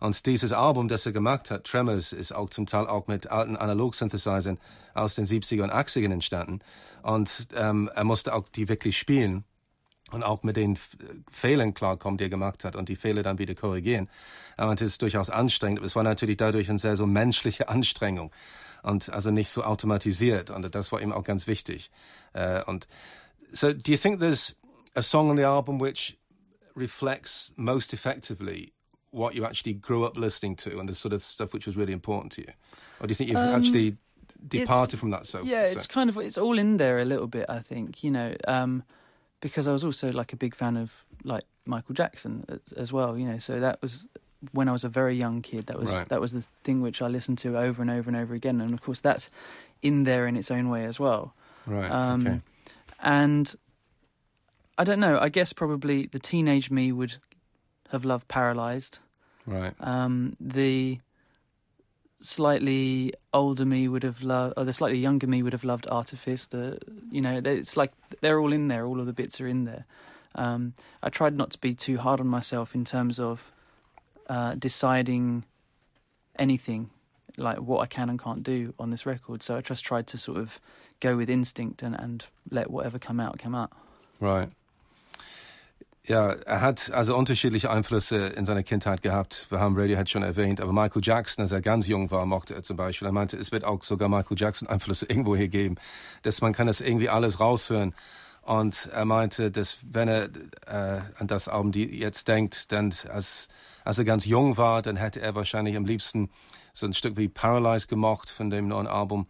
Und 0.00 0.26
dieses 0.26 0.52
Album, 0.52 0.86
das 0.86 1.04
er 1.04 1.12
gemacht 1.12 1.50
hat, 1.50 1.64
Tremors, 1.64 2.12
ist 2.12 2.32
auch 2.32 2.50
zum 2.50 2.66
Teil 2.66 2.86
auch 2.86 3.08
mit 3.08 3.26
alten 3.26 3.56
Analog-Synthesizern 3.56 4.58
aus 4.94 5.16
den 5.16 5.26
70er 5.26 5.64
und 5.64 5.72
80ern 5.72 6.12
entstanden. 6.12 6.60
Und 7.02 7.48
ähm, 7.56 7.90
er 7.92 8.04
musste 8.04 8.32
auch 8.32 8.48
die 8.48 8.68
wirklich 8.68 8.96
spielen 8.96 9.44
und 10.10 10.22
auch 10.22 10.42
mit 10.42 10.56
den 10.56 10.78
Fehlern 11.30 11.74
klarkommen, 11.74 12.18
die 12.18 12.24
er 12.24 12.30
gemacht 12.30 12.64
hat 12.64 12.76
und 12.76 12.88
die 12.88 12.96
Fehler 12.96 13.22
dann 13.22 13.38
wieder 13.38 13.54
korrigieren. 13.54 14.08
Und 14.56 14.80
es 14.80 14.92
ist 14.92 15.02
durchaus 15.02 15.30
anstrengend. 15.30 15.84
Es 15.84 15.96
war 15.96 16.02
natürlich 16.02 16.36
dadurch 16.36 16.70
eine 16.70 16.78
sehr 16.78 16.96
so 16.96 17.06
menschliche 17.06 17.68
Anstrengung 17.68 18.32
und 18.82 19.10
also 19.10 19.30
nicht 19.30 19.50
so 19.50 19.62
automatisiert. 19.62 20.50
Und 20.50 20.74
das 20.74 20.92
war 20.92 21.00
ihm 21.00 21.12
auch 21.12 21.24
ganz 21.24 21.46
wichtig. 21.46 21.90
Uh, 22.34 22.62
und 22.66 22.86
so, 23.52 23.72
do 23.72 23.92
you 23.92 23.98
think 23.98 24.20
there's 24.20 24.54
a 24.94 25.02
song 25.02 25.30
on 25.30 25.36
the 25.36 25.44
album 25.44 25.80
which 25.80 26.18
reflects 26.74 27.52
most 27.56 27.92
effectively 27.92 28.72
what 29.10 29.34
you 29.34 29.44
actually 29.44 29.74
grew 29.74 30.04
up 30.04 30.16
listening 30.16 30.56
to 30.56 30.78
and 30.78 30.88
the 30.88 30.94
sort 30.94 31.12
of 31.12 31.22
stuff 31.22 31.52
which 31.52 31.66
was 31.66 31.76
really 31.76 31.92
important 31.92 32.32
to 32.32 32.42
you? 32.42 32.52
Or 33.00 33.06
do 33.06 33.10
you 33.10 33.14
think 33.14 33.30
you've 33.30 33.38
um, 33.38 33.54
actually 33.54 33.96
departed 34.46 35.00
from 35.00 35.10
that 35.10 35.26
so 35.26 35.42
yeah 35.42 35.62
it's 35.62 35.84
so? 35.84 35.92
kind 35.92 36.08
of 36.08 36.16
it's 36.16 36.38
all 36.38 36.58
in 36.58 36.76
there 36.76 37.00
a 37.00 37.04
little 37.04 37.26
bit 37.26 37.46
i 37.48 37.58
think 37.58 38.04
you 38.04 38.10
know 38.10 38.36
um, 38.46 38.84
because 39.40 39.68
i 39.68 39.72
was 39.72 39.85
also 39.85 40.11
like 40.11 40.33
a 40.33 40.37
big 40.37 40.55
fan 40.55 40.77
of 40.77 41.05
like 41.24 41.44
michael 41.66 41.94
jackson 41.94 42.44
as, 42.48 42.72
as, 42.74 42.92
well 42.92 43.16
you 43.16 43.27
know 43.27 43.38
so 43.38 43.61
that 43.61 43.81
was 43.83 44.07
when 44.53 44.68
i 44.68 44.72
was 44.72 44.85
a 44.85 44.88
very 44.88 45.16
young 45.16 45.42
kid 45.42 45.66
that 45.66 45.79
was 45.79 45.90
right. 45.90 46.09
that 46.09 46.20
was 46.20 46.33
the 46.33 46.44
thing 46.64 46.81
which 46.81 47.03
i 47.03 47.07
listened 47.07 47.38
to 47.38 47.59
over 47.59 47.83
and 47.83 47.90
over 47.90 48.09
and 48.09 48.16
over 48.16 48.35
again 48.35 48.61
and 48.61 48.72
of 48.72 48.83
course 48.83 49.01
that's 49.01 49.31
in 49.83 50.05
there 50.05 50.27
in 50.27 50.37
its 50.37 50.51
own 50.51 50.68
way 50.68 50.85
as 50.85 50.98
well 50.98 51.35
right 51.66 51.90
um, 51.90 52.27
okay. 52.27 52.38
and 53.03 53.57
i 54.77 54.85
don't 54.85 55.01
know 55.01 55.18
i 55.18 55.29
guess 55.29 55.53
probably 55.53 56.07
the 56.07 56.18
teenage 56.18 56.70
me 56.70 56.92
would 56.92 57.16
have 57.90 58.05
loved 58.05 58.29
paralyzed 58.29 58.98
right 59.46 59.74
um, 59.81 60.37
the 60.40 60.98
slightly 62.20 63.12
older 63.33 63.64
me 63.64 63.88
would 63.88 64.02
have 64.02 64.22
loved, 64.22 64.54
or 64.57 64.64
the 64.64 64.72
slightly 64.72 64.98
younger 64.98 65.26
me 65.26 65.42
would 65.42 65.52
have 65.52 65.64
loved 65.64 65.87
Artifice. 65.90 66.46
The 66.46 66.78
you 67.11 67.20
know, 67.20 67.40
it's 67.44 67.76
like 67.76 67.92
they're 68.20 68.40
all 68.40 68.52
in 68.52 68.68
there. 68.68 68.87
All 68.87 69.00
of 69.00 69.07
the 69.07 69.12
bits 69.12 69.40
are 69.40 69.46
in 69.46 69.64
there. 69.64 69.85
Um, 70.35 70.74
I 71.02 71.09
tried 71.09 71.37
not 71.37 71.50
to 71.50 71.59
be 71.59 71.74
too 71.74 71.98
hard 71.98 72.20
on 72.20 72.26
myself 72.26 72.74
in 72.74 72.85
terms 72.85 73.18
of 73.18 73.52
uh, 74.28 74.54
deciding 74.54 75.44
anything 76.38 76.90
like 77.37 77.59
what 77.59 77.81
I 77.81 77.87
can 77.87 78.11
and 78.11 78.20
can't 78.20 78.42
do 78.42 78.74
on 78.78 78.90
this 78.90 79.07
record. 79.07 79.42
So 79.42 79.57
I 79.57 79.61
just 79.61 79.85
tried 79.85 80.07
to 80.09 80.18
sort 80.18 80.38
of 80.38 80.61
go 81.00 81.16
with 81.16 81.31
instinct 81.31 81.83
and, 81.83 81.94
and 81.98 82.26
let 82.50 82.70
whatever 82.70 82.98
come 82.98 83.20
out 83.20 83.38
come 83.38 83.54
out. 83.54 83.72
Right. 84.20 84.50
Ja, 86.08 86.32
er 86.32 86.62
hat 86.62 86.90
also 86.90 87.14
unterschiedliche 87.14 87.70
Einflüsse 87.70 88.28
in 88.28 88.46
seiner 88.46 88.62
Kindheit 88.62 89.02
gehabt. 89.02 89.46
Wir 89.50 89.60
haben 89.60 89.76
Radiohead 89.76 90.08
schon 90.08 90.22
erwähnt, 90.22 90.58
aber 90.58 90.72
Michael 90.72 91.02
Jackson, 91.04 91.42
als 91.42 91.52
er 91.52 91.60
ganz 91.60 91.86
jung 91.86 92.10
war, 92.10 92.24
mochte 92.24 92.54
er 92.54 92.62
zum 92.62 92.78
Beispiel. 92.78 93.06
Er 93.06 93.12
meinte, 93.12 93.36
es 93.36 93.52
wird 93.52 93.62
auch 93.62 93.84
sogar 93.84 94.08
Michael 94.08 94.38
Jackson 94.38 94.66
Einflüsse 94.68 95.04
irgendwo 95.10 95.36
hier 95.36 95.48
geben, 95.48 95.74
dass 96.22 96.40
man 96.40 96.54
kann 96.54 96.66
das 96.66 96.80
irgendwie 96.80 97.10
alles 97.10 97.40
raushören. 97.40 97.94
Und 98.40 98.88
er 98.90 99.04
meinte, 99.04 99.50
dass 99.50 99.80
wenn 99.82 100.08
er 100.08 100.30
äh, 100.66 101.02
an 101.18 101.26
das 101.26 101.46
Album 101.46 101.72
die 101.72 101.84
jetzt 101.98 102.26
denkt, 102.26 102.72
dann 102.72 102.94
als, 103.12 103.48
als 103.84 103.98
er 103.98 104.06
ganz 104.06 104.24
jung 104.24 104.56
war, 104.56 104.80
dann 104.80 104.96
hätte 104.96 105.20
er 105.20 105.34
wahrscheinlich 105.34 105.76
am 105.76 105.84
liebsten 105.84 106.30
so 106.72 106.86
ein 106.86 106.94
Stück 106.94 107.18
wie 107.18 107.28
Paralyzed 107.28 107.86
gemocht 107.86 108.30
von 108.30 108.48
dem 108.48 108.66
neuen 108.66 108.86
Album 108.86 109.26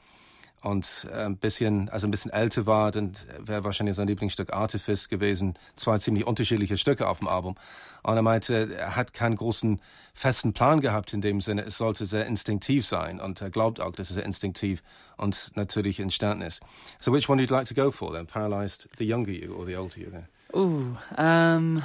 und 0.61 1.09
ein 1.13 1.37
bisschen, 1.37 1.89
also 1.89 2.07
ein 2.07 2.11
bisschen 2.11 2.33
älter 2.33 2.67
war, 2.67 2.91
dann 2.91 3.13
wäre 3.39 3.65
wahrscheinlich 3.65 3.97
sein 3.97 4.09
Lieblingsstück 4.09 4.53
Artifice 4.53 5.09
gewesen. 5.09 5.55
Zwei 5.77 5.99
ziemlich 5.99 6.27
unterschiedliche 6.27 6.77
Stücke 6.77 7.09
auf 7.09 7.21
dem 7.21 7.29
Album. 7.29 7.57
Und 8.03 8.17
er 8.17 8.23
meinte, 8.23 8.75
er 8.75 8.97
hat 8.97 9.13
keinen 9.13 9.37
großen 9.37 9.81
festen 10.15 10.53
Plan 10.53 10.81
gehabt 10.81 11.13
in 11.13 11.21
dem 11.21 11.41
Sinne. 11.41 11.65
Es 11.65 11.79
sollte 11.79 12.07
sehr 12.07 12.27
instinktiv 12.27 12.85
sein. 12.85 13.21
Und 13.21 13.41
er 13.41 13.51
glaubt 13.51 13.81
auch, 13.81 13.93
dass 13.93 14.11
es 14.11 14.15
sehr 14.15 14.25
instinktiv 14.25 14.83
und 15.17 15.53
natürlich 15.55 16.01
entstanden 16.01 16.43
ist. 16.43 16.61
So 16.99 17.13
which 17.13 17.29
one 17.29 17.41
would 17.41 17.51
you 17.51 17.57
like 17.57 17.69
to 17.69 17.75
go 17.75 17.91
for 17.91 18.13
then? 18.13 18.27
Paralyzed, 18.27 18.89
the 18.99 19.07
younger 19.07 19.31
you 19.31 19.55
or 19.55 19.65
the 19.65 19.77
older 19.77 19.99
you 19.99 20.11
then? 20.11 20.27
Ooh, 20.55 20.97
um, 21.17 21.83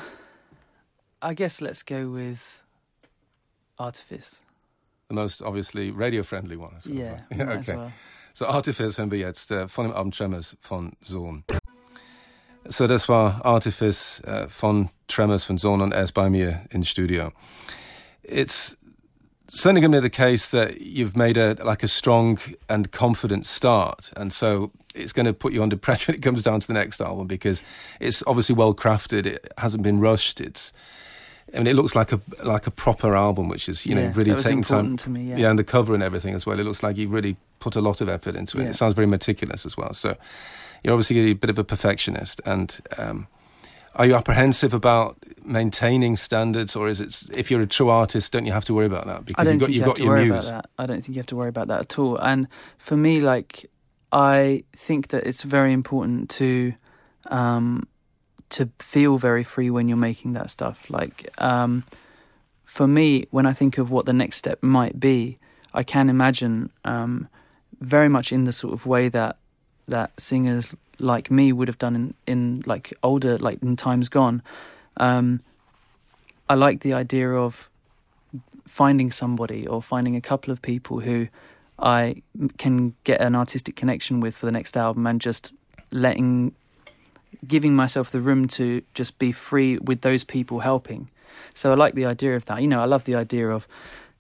I 1.22 1.36
guess 1.36 1.62
let's 1.62 1.84
go 1.84 2.10
with 2.10 2.64
Artifice. 3.78 4.40
The 5.10 5.16
most 5.16 5.42
obviously 5.42 5.92
radio 5.92 6.24
friendly 6.24 6.56
one. 6.56 6.78
Well. 6.86 6.96
Yeah, 6.96 7.18
okay. 7.60 7.92
So 8.36 8.48
Artifice 8.48 8.98
hören 8.98 9.12
wir 9.12 9.20
jetzt 9.20 9.52
äh, 9.52 9.68
von 9.68 9.86
dem 9.86 9.94
Album 9.94 10.12
Tremors 10.12 10.58
von 10.60 10.94
Sohn. 11.02 11.44
So, 12.66 12.88
das 12.88 13.08
war 13.08 13.46
Artifice 13.46 14.22
äh, 14.22 14.48
von 14.50 14.90
Tremors 15.08 15.44
von 15.44 15.60
Sohn 15.60 15.82
und 15.82 15.92
er 15.92 16.04
ist 16.04 16.14
bei 16.14 16.32
mir 16.32 16.66
in 16.72 16.84
Studio. 16.84 17.32
It's 18.24 18.76
certainly 19.48 19.82
going 19.82 19.92
to 19.92 19.98
be 19.98 20.02
the 20.02 20.10
case 20.10 20.50
that 20.50 20.82
you've 20.82 21.16
made 21.16 21.38
a 21.38 21.64
like 21.64 21.84
a 21.84 21.88
strong 21.88 22.40
and 22.68 22.92
confident 22.92 23.46
start, 23.46 24.12
and 24.16 24.34
so 24.34 24.72
it's 24.96 25.14
going 25.14 25.28
to 25.28 25.34
put 25.34 25.54
you 25.54 25.62
under 25.62 25.78
pressure 25.80 26.12
when 26.12 26.18
it 26.18 26.24
comes 26.24 26.42
down 26.42 26.60
to 26.60 26.66
the 26.66 26.74
next 26.74 27.02
album 27.02 27.28
because 27.28 27.62
it's 28.00 28.24
obviously 28.26 28.56
well 28.56 28.74
crafted. 28.74 29.28
It 29.28 29.54
hasn't 29.60 29.84
been 29.84 30.00
rushed. 30.00 30.42
It's 30.42 30.74
I 31.54 31.58
mean, 31.58 31.68
it 31.68 31.76
looks 31.76 31.96
like 31.96 32.12
a 32.12 32.20
like 32.44 32.66
a 32.66 32.72
proper 32.72 33.16
album, 33.16 33.48
which 33.48 33.70
is 33.70 33.86
you 33.86 33.94
know 33.94 34.04
yeah, 34.04 34.14
really 34.16 34.36
taking 34.36 34.64
time. 34.64 34.98
To 34.98 35.10
me, 35.10 35.30
yeah. 35.30 35.38
yeah, 35.38 35.50
and 35.52 35.60
the 35.60 35.64
cover 35.64 35.94
and 35.94 36.02
everything 36.02 36.34
as 36.34 36.48
well. 36.48 36.60
It 36.60 36.64
looks 36.64 36.82
like 36.82 36.98
you 36.98 37.10
really 37.10 37.36
put 37.64 37.76
a 37.76 37.82
lot 37.82 38.02
of 38.02 38.10
effort 38.10 38.36
into 38.36 38.60
it. 38.60 38.64
Yeah. 38.64 38.70
It 38.72 38.76
sounds 38.76 38.94
very 38.94 39.08
meticulous 39.08 39.66
as 39.66 39.78
well. 39.78 39.94
So 39.94 40.10
you're 40.84 40.94
obviously 40.94 41.32
a 41.32 41.34
bit 41.34 41.50
of 41.50 41.58
a 41.58 41.64
perfectionist. 41.64 42.42
And 42.46 42.68
um, 42.98 43.28
are 43.96 44.06
you 44.06 44.16
apprehensive 44.16 44.74
about 44.74 45.18
maintaining 45.46 46.18
standards, 46.18 46.76
or 46.76 46.90
is 46.90 47.00
it 47.00 47.24
if 47.32 47.50
you're 47.50 47.62
a 47.62 47.68
true 47.78 47.90
artist, 47.90 48.34
don't 48.34 48.46
you 48.46 48.52
have 48.52 48.66
to 48.66 48.74
worry 48.74 48.88
about 48.88 49.06
that 49.06 49.26
because 49.26 49.48
you've 49.48 49.60
got, 49.60 49.66
think 49.68 49.76
you've 49.78 49.86
got 49.86 50.00
your 50.00 50.18
muse? 50.18 50.52
I 50.78 50.86
don't 50.86 51.02
think 51.02 51.16
you 51.16 51.22
have 51.24 51.32
to 51.34 51.36
worry 51.36 51.50
about 51.50 51.68
that 51.68 51.80
at 51.80 52.00
all. 52.00 52.18
And 52.18 52.48
for 52.78 52.98
me, 52.98 53.22
like 53.22 53.70
I 54.12 54.64
think 54.76 55.08
that 55.08 55.24
it's 55.26 55.44
very 55.44 55.74
important 55.74 56.30
to. 56.32 56.74
Um, 57.28 57.88
to 58.50 58.70
feel 58.78 59.18
very 59.18 59.44
free 59.44 59.72
when 59.72 59.88
you're 59.88 59.98
making 59.98 60.34
that 60.34 60.48
stuff. 60.50 60.88
Like 60.88 61.28
um, 61.42 61.84
for 62.64 62.88
me, 62.88 63.26
when 63.32 63.48
I 63.48 63.54
think 63.54 63.80
of 63.80 63.90
what 63.90 64.06
the 64.06 64.14
next 64.14 64.38
step 64.38 64.62
might 64.62 65.00
be, 65.00 65.38
I 65.74 65.84
can 65.84 66.10
imagine 66.10 66.70
um, 66.86 67.28
very 67.80 68.10
much 68.10 68.32
in 68.32 68.44
the 68.44 68.52
sort 68.52 68.74
of 68.74 68.86
way 68.86 69.10
that 69.10 69.38
that 69.88 70.12
singers 70.20 70.76
like 71.00 71.30
me 71.30 71.52
would 71.52 71.68
have 71.68 71.78
done 71.78 71.96
in, 71.96 72.14
in 72.26 72.64
like 72.66 72.94
older 73.04 73.38
like 73.38 73.62
in 73.62 73.76
times 73.76 74.10
gone. 74.10 74.42
Um, 74.98 75.42
I 76.50 76.56
like 76.56 76.82
the 76.82 76.94
idea 76.94 77.30
of 77.30 77.70
finding 78.66 79.12
somebody 79.12 79.68
or 79.68 79.82
finding 79.82 80.16
a 80.16 80.22
couple 80.22 80.52
of 80.52 80.62
people 80.62 81.00
who 81.00 81.28
I 81.80 82.22
can 82.58 82.96
get 83.04 83.22
an 83.22 83.36
artistic 83.36 83.76
connection 83.76 84.20
with 84.20 84.36
for 84.36 84.46
the 84.46 84.52
next 84.52 84.78
album 84.78 85.06
and 85.08 85.20
just 85.20 85.54
letting 85.92 86.54
giving 87.48 87.76
myself 87.76 88.12
the 88.12 88.22
room 88.22 88.48
to 88.48 88.82
just 88.94 89.18
be 89.20 89.32
free 89.32 89.78
with 89.80 90.02
those 90.02 90.24
people 90.24 90.60
helping. 90.62 91.10
So 91.54 91.72
I 91.72 91.76
like 91.76 91.96
the 91.96 92.06
idea 92.06 92.36
of 92.36 92.46
that. 92.46 92.62
You 92.62 92.68
know, 92.68 92.82
I 92.82 92.86
love 92.86 93.06
the 93.06 93.16
idea 93.16 93.50
of 93.50 93.68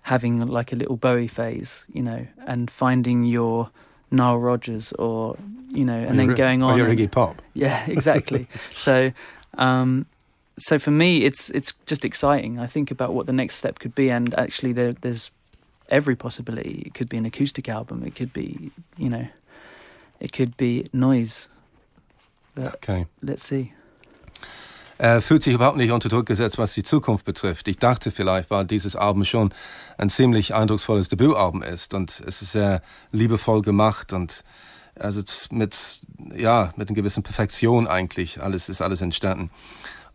having 0.03 0.45
like 0.45 0.71
a 0.71 0.75
little 0.75 0.97
Bowie 0.97 1.27
phase, 1.27 1.85
you 1.91 2.03
know, 2.03 2.27
and 2.45 2.69
finding 2.69 3.23
your 3.23 3.71
Nile 4.11 4.37
Rodgers 4.37 4.93
or 4.93 5.37
you 5.73 5.83
know, 5.83 5.97
and 5.97 6.19
then 6.19 6.35
going 6.35 6.61
on. 6.61 6.75
Or 6.75 6.77
your 6.77 6.95
Iggy 6.95 7.11
Pop. 7.11 7.41
Yeah, 7.53 7.83
exactly. 7.87 8.47
so, 8.75 9.11
um, 9.57 10.05
so 10.57 10.77
for 10.79 10.91
me, 10.91 11.23
it's 11.23 11.49
it's 11.49 11.73
just 11.85 12.05
exciting. 12.05 12.59
I 12.59 12.67
think 12.67 12.91
about 12.91 13.13
what 13.13 13.25
the 13.25 13.33
next 13.33 13.55
step 13.55 13.79
could 13.79 13.95
be, 13.95 14.09
and 14.09 14.33
actually, 14.35 14.71
there, 14.71 14.93
there's 14.93 15.31
every 15.89 16.15
possibility. 16.15 16.83
It 16.85 16.93
could 16.93 17.09
be 17.09 17.17
an 17.17 17.25
acoustic 17.25 17.67
album. 17.67 18.03
It 18.05 18.15
could 18.15 18.31
be, 18.33 18.71
you 18.97 19.09
know, 19.09 19.27
it 20.19 20.31
could 20.31 20.55
be 20.57 20.87
noise. 20.93 21.49
But 22.55 22.75
okay. 22.75 23.07
Let's 23.21 23.43
see. 23.43 23.73
Er 24.97 25.21
fühlt 25.21 25.43
sich 25.43 25.53
überhaupt 25.53 25.77
nicht 25.77 25.91
unter 25.91 26.09
Druck 26.09 26.25
gesetzt, 26.25 26.57
was 26.57 26.73
die 26.73 26.83
Zukunft 26.83 27.25
betrifft. 27.25 27.67
Ich 27.67 27.77
dachte 27.77 28.11
vielleicht, 28.11 28.49
weil 28.51 28.65
dieses 28.65 28.95
Album 28.95 29.25
schon 29.25 29.53
ein 29.97 30.09
ziemlich 30.09 30.53
eindrucksvolles 30.53 31.09
Debütalbum 31.09 31.63
ist 31.63 31.93
und 31.93 32.21
es 32.25 32.41
ist 32.41 32.51
sehr 32.51 32.81
liebevoll 33.11 33.61
gemacht 33.61 34.13
und 34.13 34.43
also 34.99 35.23
mit, 35.49 36.01
ja, 36.35 36.71
mit 36.75 36.89
einer 36.89 36.95
gewissen 36.95 37.23
Perfektion 37.23 37.87
eigentlich. 37.87 38.41
Alles 38.41 38.69
ist 38.69 38.81
alles 38.81 39.01
entstanden. 39.01 39.49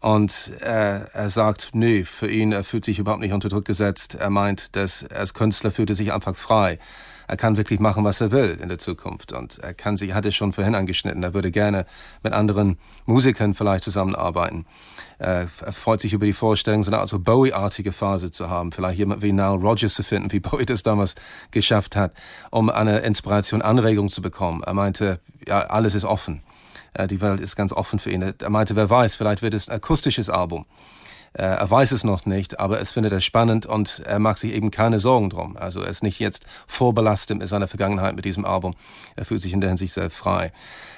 Und 0.00 0.52
er, 0.61 1.12
er 1.12 1.28
sagt, 1.28 1.70
nö, 1.72 2.04
für 2.04 2.30
ihn, 2.30 2.52
er 2.52 2.62
fühlt 2.62 2.84
sich 2.84 3.00
überhaupt 3.00 3.20
nicht 3.20 3.32
unter 3.32 3.48
Druck 3.48 3.64
gesetzt. 3.64 4.14
Er 4.14 4.30
meint, 4.30 4.76
dass 4.76 5.02
er 5.02 5.20
als 5.20 5.34
Künstler 5.34 5.72
fühlt 5.72 5.90
er 5.90 5.96
sich 5.96 6.12
einfach 6.12 6.37
frei. 6.37 6.78
Er 7.26 7.37
kann 7.37 7.58
wirklich 7.58 7.78
machen, 7.78 8.04
was 8.04 8.22
er 8.22 8.30
will 8.30 8.58
in 8.62 8.68
der 8.68 8.78
Zukunft. 8.78 9.32
Und 9.32 9.58
er 9.58 9.74
kann 9.74 9.96
sich, 9.96 10.14
hat 10.14 10.24
es 10.24 10.34
schon 10.34 10.52
vorhin 10.52 10.74
angeschnitten, 10.74 11.22
er 11.22 11.34
würde 11.34 11.50
gerne 11.50 11.84
mit 12.22 12.32
anderen 12.32 12.78
Musikern 13.04 13.54
vielleicht 13.54 13.84
zusammenarbeiten. 13.84 14.66
Er, 15.18 15.48
er 15.64 15.72
freut 15.72 16.00
sich 16.00 16.14
über 16.14 16.24
die 16.24 16.32
Vorstellung, 16.32 16.84
so 16.84 16.90
eine 16.90 17.00
Art 17.00 17.08
so 17.08 17.18
Bowie-artige 17.18 17.92
Phase 17.92 18.30
zu 18.30 18.48
haben. 18.48 18.72
Vielleicht 18.72 18.98
jemand 18.98 19.20
wie 19.20 19.32
Nile 19.32 19.56
Rodgers 19.56 19.94
zu 19.94 20.04
finden, 20.04 20.32
wie 20.32 20.40
Bowie 20.40 20.64
das 20.64 20.84
damals 20.84 21.16
geschafft 21.50 21.96
hat, 21.96 22.14
um 22.50 22.70
eine 22.70 23.00
Inspiration, 23.00 23.62
Anregung 23.62 24.08
zu 24.08 24.22
bekommen. 24.22 24.62
Er 24.62 24.74
meinte, 24.74 25.20
ja, 25.46 25.66
alles 25.66 25.94
ist 25.94 26.04
offen. 26.04 26.42
Äh, 26.98 27.06
die 27.06 27.20
Welt 27.20 27.40
ist 27.40 27.56
ganz 27.56 27.72
offen 27.72 27.98
für 27.98 28.11
ihn. 28.11 28.22
Er 28.22 28.50
meinte, 28.50 28.76
wer 28.76 28.90
weiß, 28.90 29.14
vielleicht 29.14 29.42
wird 29.42 29.54
es 29.54 29.68
ein 29.68 29.76
akustisches 29.76 30.28
Album. 30.28 30.66
Äh, 31.32 31.42
er 31.42 31.70
weiß 31.70 31.92
es 31.92 32.04
noch 32.04 32.26
nicht, 32.26 32.58
aber 32.58 32.80
es 32.80 32.92
findet 32.92 33.12
er 33.12 33.20
spannend 33.20 33.66
und 33.66 34.02
er 34.04 34.18
macht 34.18 34.38
sich 34.38 34.52
eben 34.52 34.70
keine 34.70 34.98
Sorgen 34.98 35.30
drum. 35.30 35.56
Also 35.56 35.80
er 35.80 35.88
ist 35.88 36.02
nicht 36.02 36.18
jetzt 36.18 36.44
vorbelastet 36.66 37.38
mit 37.38 37.48
seiner 37.48 37.68
Vergangenheit 37.68 38.16
mit 38.16 38.24
diesem 38.24 38.44
Album. 38.44 38.74
Er 39.14 39.24
fühlt 39.24 39.42
sich 39.42 39.52
in 39.52 39.61
der 39.61 39.70
Hinsicht 39.70 39.94
sehr 39.94 40.11
frei. 40.11 40.52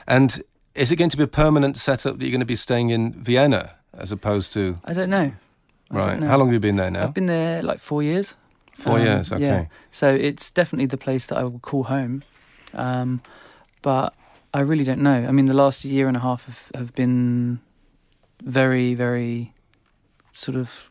And 0.07 0.43
is 0.75 0.91
it 0.91 0.99
going 0.99 1.11
to 1.11 1.17
be 1.17 1.25
a 1.25 1.27
permanent 1.27 1.77
setup 1.77 2.19
that 2.19 2.23
you're 2.23 2.31
going 2.31 2.41
to 2.41 2.47
be 2.47 2.57
staying 2.57 2.91
in 2.91 3.15
Vienna 3.27 3.73
as 3.93 4.13
opposed 4.13 4.53
to? 4.55 4.79
I 4.87 4.95
don't 4.95 5.11
know. 5.11 5.33
I 5.91 5.97
right. 5.97 6.11
Don't 6.13 6.21
know. 6.21 6.29
How 6.29 6.39
long 6.39 6.49
have 6.49 6.55
you 6.55 6.61
been 6.61 6.77
there 6.77 6.91
now? 6.91 7.05
I've 7.05 7.15
been 7.15 7.27
there 7.27 7.63
like 7.63 7.81
four 7.81 8.03
years. 8.03 8.37
Four 8.79 8.99
um, 8.99 9.05
years. 9.05 9.33
Okay. 9.33 9.45
Yeah. 9.45 9.65
So 9.91 10.09
it's 10.09 10.51
definitely 10.51 10.87
the 10.87 10.97
place 10.97 11.27
that 11.27 11.37
I 11.37 11.45
would 11.45 11.61
call 11.61 11.85
home. 11.85 12.23
Um, 12.73 13.21
but 13.83 14.15
I 14.53 14.61
really 14.61 14.85
don't 14.85 15.01
know. 15.01 15.25
I 15.29 15.33
mean, 15.33 15.47
the 15.47 15.55
last 15.55 15.85
year 15.85 16.09
and 16.09 16.17
a 16.17 16.21
half 16.21 16.45
have, 16.47 16.71
have 16.75 16.95
been 16.95 17.61
very, 18.43 18.95
very 18.95 19.53
sort 20.33 20.57
of, 20.57 20.91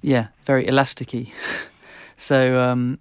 yeah, 0.00 0.28
very 0.46 0.66
elasticy. 0.66 1.32
so, 2.16 2.60
um, 2.60 2.98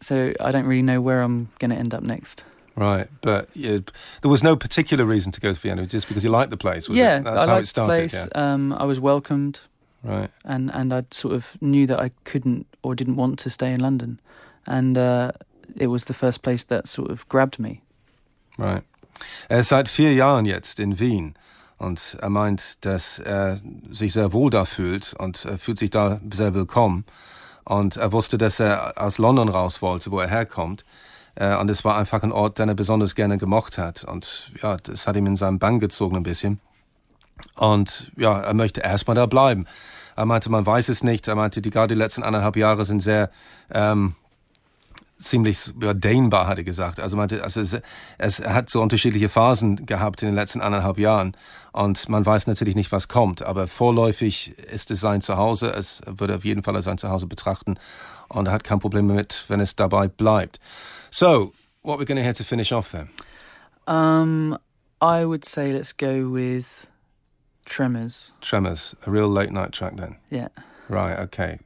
so 0.00 0.32
I 0.40 0.52
don't 0.52 0.66
really 0.66 0.82
know 0.82 1.00
where 1.00 1.22
I'm 1.22 1.48
going 1.58 1.70
to 1.70 1.76
end 1.76 1.94
up 1.94 2.02
next. 2.02 2.44
Right, 2.76 3.08
but 3.22 3.48
yeah, 3.54 3.78
there 4.22 4.30
was 4.30 4.44
no 4.44 4.54
particular 4.54 5.04
reason 5.04 5.32
to 5.32 5.40
go 5.40 5.52
to 5.52 5.58
Vienna, 5.58 5.84
just 5.84 6.06
because 6.06 6.22
you 6.22 6.30
liked 6.30 6.50
the 6.50 6.56
place. 6.56 6.88
yeah, 6.88 7.18
it? 7.18 7.24
that's 7.24 7.40
I 7.40 7.46
how 7.46 7.54
liked 7.54 7.64
it 7.64 7.66
started. 7.66 7.92
The 7.92 7.98
place. 8.08 8.28
Yeah. 8.32 8.52
Um, 8.52 8.72
I 8.72 8.84
was 8.84 9.00
welcomed. 9.00 9.60
Right, 10.04 10.30
and 10.44 10.70
and 10.72 10.94
I 10.94 11.02
sort 11.10 11.34
of 11.34 11.60
knew 11.60 11.88
that 11.88 11.98
I 11.98 12.12
couldn't 12.22 12.68
or 12.84 12.94
didn't 12.94 13.16
want 13.16 13.40
to 13.40 13.50
stay 13.50 13.72
in 13.72 13.80
London, 13.80 14.20
and 14.64 14.96
uh, 14.96 15.32
it 15.76 15.88
was 15.88 16.04
the 16.04 16.14
first 16.14 16.42
place 16.42 16.62
that 16.64 16.86
sort 16.86 17.10
of 17.10 17.28
grabbed 17.28 17.58
me. 17.58 17.82
Right. 18.58 18.82
Er 19.48 19.60
ist 19.60 19.68
seit 19.68 19.88
vier 19.88 20.12
Jahren 20.12 20.44
jetzt 20.44 20.80
in 20.80 20.98
Wien 20.98 21.34
und 21.76 22.16
er 22.20 22.30
meint, 22.30 22.84
dass 22.84 23.18
er 23.18 23.60
sich 23.90 24.12
sehr 24.12 24.32
wohl 24.32 24.50
da 24.50 24.64
fühlt 24.64 25.14
und 25.14 25.44
er 25.44 25.58
fühlt 25.58 25.78
sich 25.78 25.90
da 25.90 26.20
sehr 26.32 26.54
willkommen. 26.54 27.04
Und 27.64 27.96
er 27.96 28.12
wusste, 28.12 28.38
dass 28.38 28.60
er 28.60 28.94
aus 28.96 29.18
London 29.18 29.48
raus 29.48 29.82
wollte, 29.82 30.10
wo 30.10 30.20
er 30.20 30.28
herkommt. 30.28 30.84
Äh, 31.34 31.54
und 31.56 31.70
es 31.70 31.84
war 31.84 31.96
einfach 31.96 32.22
ein 32.22 32.32
Ort, 32.32 32.58
den 32.58 32.68
er 32.68 32.74
besonders 32.74 33.14
gerne 33.14 33.36
gemocht 33.36 33.76
hat. 33.76 34.04
Und 34.04 34.52
ja, 34.62 34.78
das 34.78 35.06
hat 35.06 35.16
ihm 35.16 35.26
in 35.26 35.36
seinen 35.36 35.58
Bann 35.58 35.78
gezogen 35.78 36.16
ein 36.16 36.22
bisschen. 36.22 36.60
Und 37.56 38.10
ja, 38.16 38.40
er 38.40 38.54
möchte 38.54 38.80
erstmal 38.80 39.14
da 39.14 39.26
bleiben. 39.26 39.66
Er 40.16 40.24
meinte, 40.24 40.50
man 40.50 40.64
weiß 40.64 40.88
es 40.88 41.04
nicht. 41.04 41.28
Er 41.28 41.36
meinte, 41.36 41.60
die 41.60 41.70
gerade 41.70 41.94
die 41.94 41.98
letzten 41.98 42.22
anderthalb 42.22 42.56
Jahre 42.56 42.84
sind 42.84 43.00
sehr 43.00 43.30
ähm, 43.70 44.16
ziemlich 45.18 45.72
dehnbar, 45.74 46.46
hat 46.46 46.58
er 46.58 46.64
gesagt. 46.64 47.00
Also, 47.00 47.16
meinte, 47.16 47.42
also 47.42 47.60
es, 47.60 47.76
es 48.18 48.40
hat 48.40 48.70
so 48.70 48.80
unterschiedliche 48.82 49.28
Phasen 49.28 49.86
gehabt 49.86 50.22
in 50.22 50.28
den 50.28 50.34
letzten 50.34 50.60
anderthalb 50.60 50.98
Jahren 50.98 51.36
und 51.72 52.08
man 52.08 52.24
weiß 52.24 52.46
natürlich 52.46 52.74
nicht, 52.74 52.92
was 52.92 53.08
kommt. 53.08 53.42
Aber 53.42 53.66
vorläufig 53.66 54.56
ist 54.58 54.90
es 54.90 55.00
sein 55.00 55.20
Zuhause. 55.20 55.70
Es 55.70 56.00
würde 56.06 56.36
auf 56.36 56.44
jeden 56.44 56.62
Fall 56.62 56.80
sein 56.82 56.98
Zuhause 56.98 57.26
betrachten 57.26 57.78
und 58.28 58.46
er 58.46 58.52
hat 58.52 58.64
kein 58.64 58.78
Problem 58.78 59.08
damit, 59.08 59.44
wenn 59.48 59.60
es 59.60 59.76
dabei 59.76 60.08
bleibt. 60.08 60.60
So, 61.10 61.52
what 61.82 61.98
we're 61.98 62.06
going 62.06 62.16
to 62.16 62.22
hear 62.22 62.34
to 62.34 62.44
finish 62.44 62.72
off 62.72 62.90
then? 62.90 63.08
Um, 63.86 64.56
I 65.00 65.24
would 65.24 65.44
say 65.44 65.72
let's 65.72 65.96
go 65.96 66.28
with 66.30 66.86
Tremors. 67.64 68.32
Tremors, 68.40 68.96
a 69.06 69.10
real 69.10 69.28
late 69.28 69.52
night 69.52 69.72
track 69.72 69.96
then. 69.96 70.16
Yeah. 70.30 70.48
Right, 70.88 71.18
okay. 71.18 71.60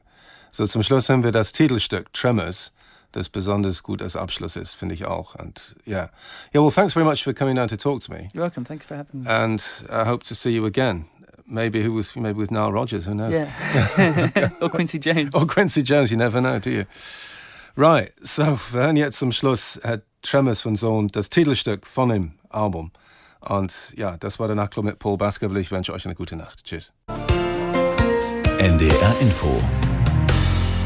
So 0.51 0.67
zum 0.67 0.83
Schluss 0.83 1.09
haben 1.09 1.23
wir 1.23 1.31
das 1.31 1.51
Titelstück 1.51 2.13
Tremors. 2.13 2.71
Das 3.13 3.29
besonders 3.29 3.83
gut 3.83 4.01
als 4.01 4.15
Abschluss 4.15 4.55
ist, 4.55 4.73
finde 4.73 4.95
ich 4.95 5.05
auch. 5.05 5.35
And 5.35 5.75
yeah, 5.87 6.09
yeah. 6.53 6.61
Well, 6.61 6.71
thanks 6.71 6.93
very 6.93 7.05
much 7.05 7.23
for 7.23 7.33
coming 7.33 7.55
down 7.55 7.69
to 7.69 7.77
talk 7.77 8.01
to 8.01 8.11
me. 8.11 8.27
You're 8.33 8.43
welcome. 8.43 8.65
Thank 8.65 8.83
you 8.83 8.87
for 8.87 8.97
having 8.97 9.21
me. 9.21 9.29
And 9.29 9.61
I 9.89 10.07
hope 10.07 10.23
to 10.25 10.35
see 10.35 10.51
you 10.51 10.65
again. 10.65 11.05
Maybe 11.45 11.83
who 11.83 11.93
was 11.93 12.15
maybe 12.15 12.39
with 12.39 12.51
Nile 12.51 12.71
Rodgers? 12.71 13.05
Who 13.05 13.13
knows? 13.13 13.31
Yeah. 13.31 14.49
or 14.61 14.69
Quincy 14.69 14.99
Jones. 14.99 15.33
or 15.33 15.45
Quincy 15.45 15.83
Jones. 15.83 16.09
You 16.11 16.17
never 16.17 16.41
know, 16.41 16.59
do 16.59 16.71
you? 16.71 16.85
Right. 17.75 18.11
So 18.21 18.59
wir 18.71 18.81
hören 18.81 18.97
jetzt 18.97 19.19
zum 19.19 19.31
Schluss 19.31 19.79
Herr 19.83 20.01
Tremors 20.21 20.61
von 20.61 20.75
Sohn 20.75 21.09
das 21.09 21.29
Titelstück 21.29 21.85
von 21.85 22.09
dem 22.09 22.33
Album. 22.49 22.91
Und 23.41 23.93
ja, 23.95 24.17
das 24.17 24.39
war 24.39 24.47
der 24.47 24.55
Nachtclub 24.55 24.85
mit 24.85 24.99
Paul 24.99 25.17
Baskerville. 25.17 25.59
Ich 25.59 25.71
wünsche 25.71 25.93
euch 25.93 26.05
eine 26.05 26.15
gute 26.15 26.35
Nacht. 26.35 26.63
Tschüss. 26.63 26.93
NDR 28.57 29.15
Info 29.19 29.61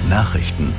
Nachrichten 0.09 0.73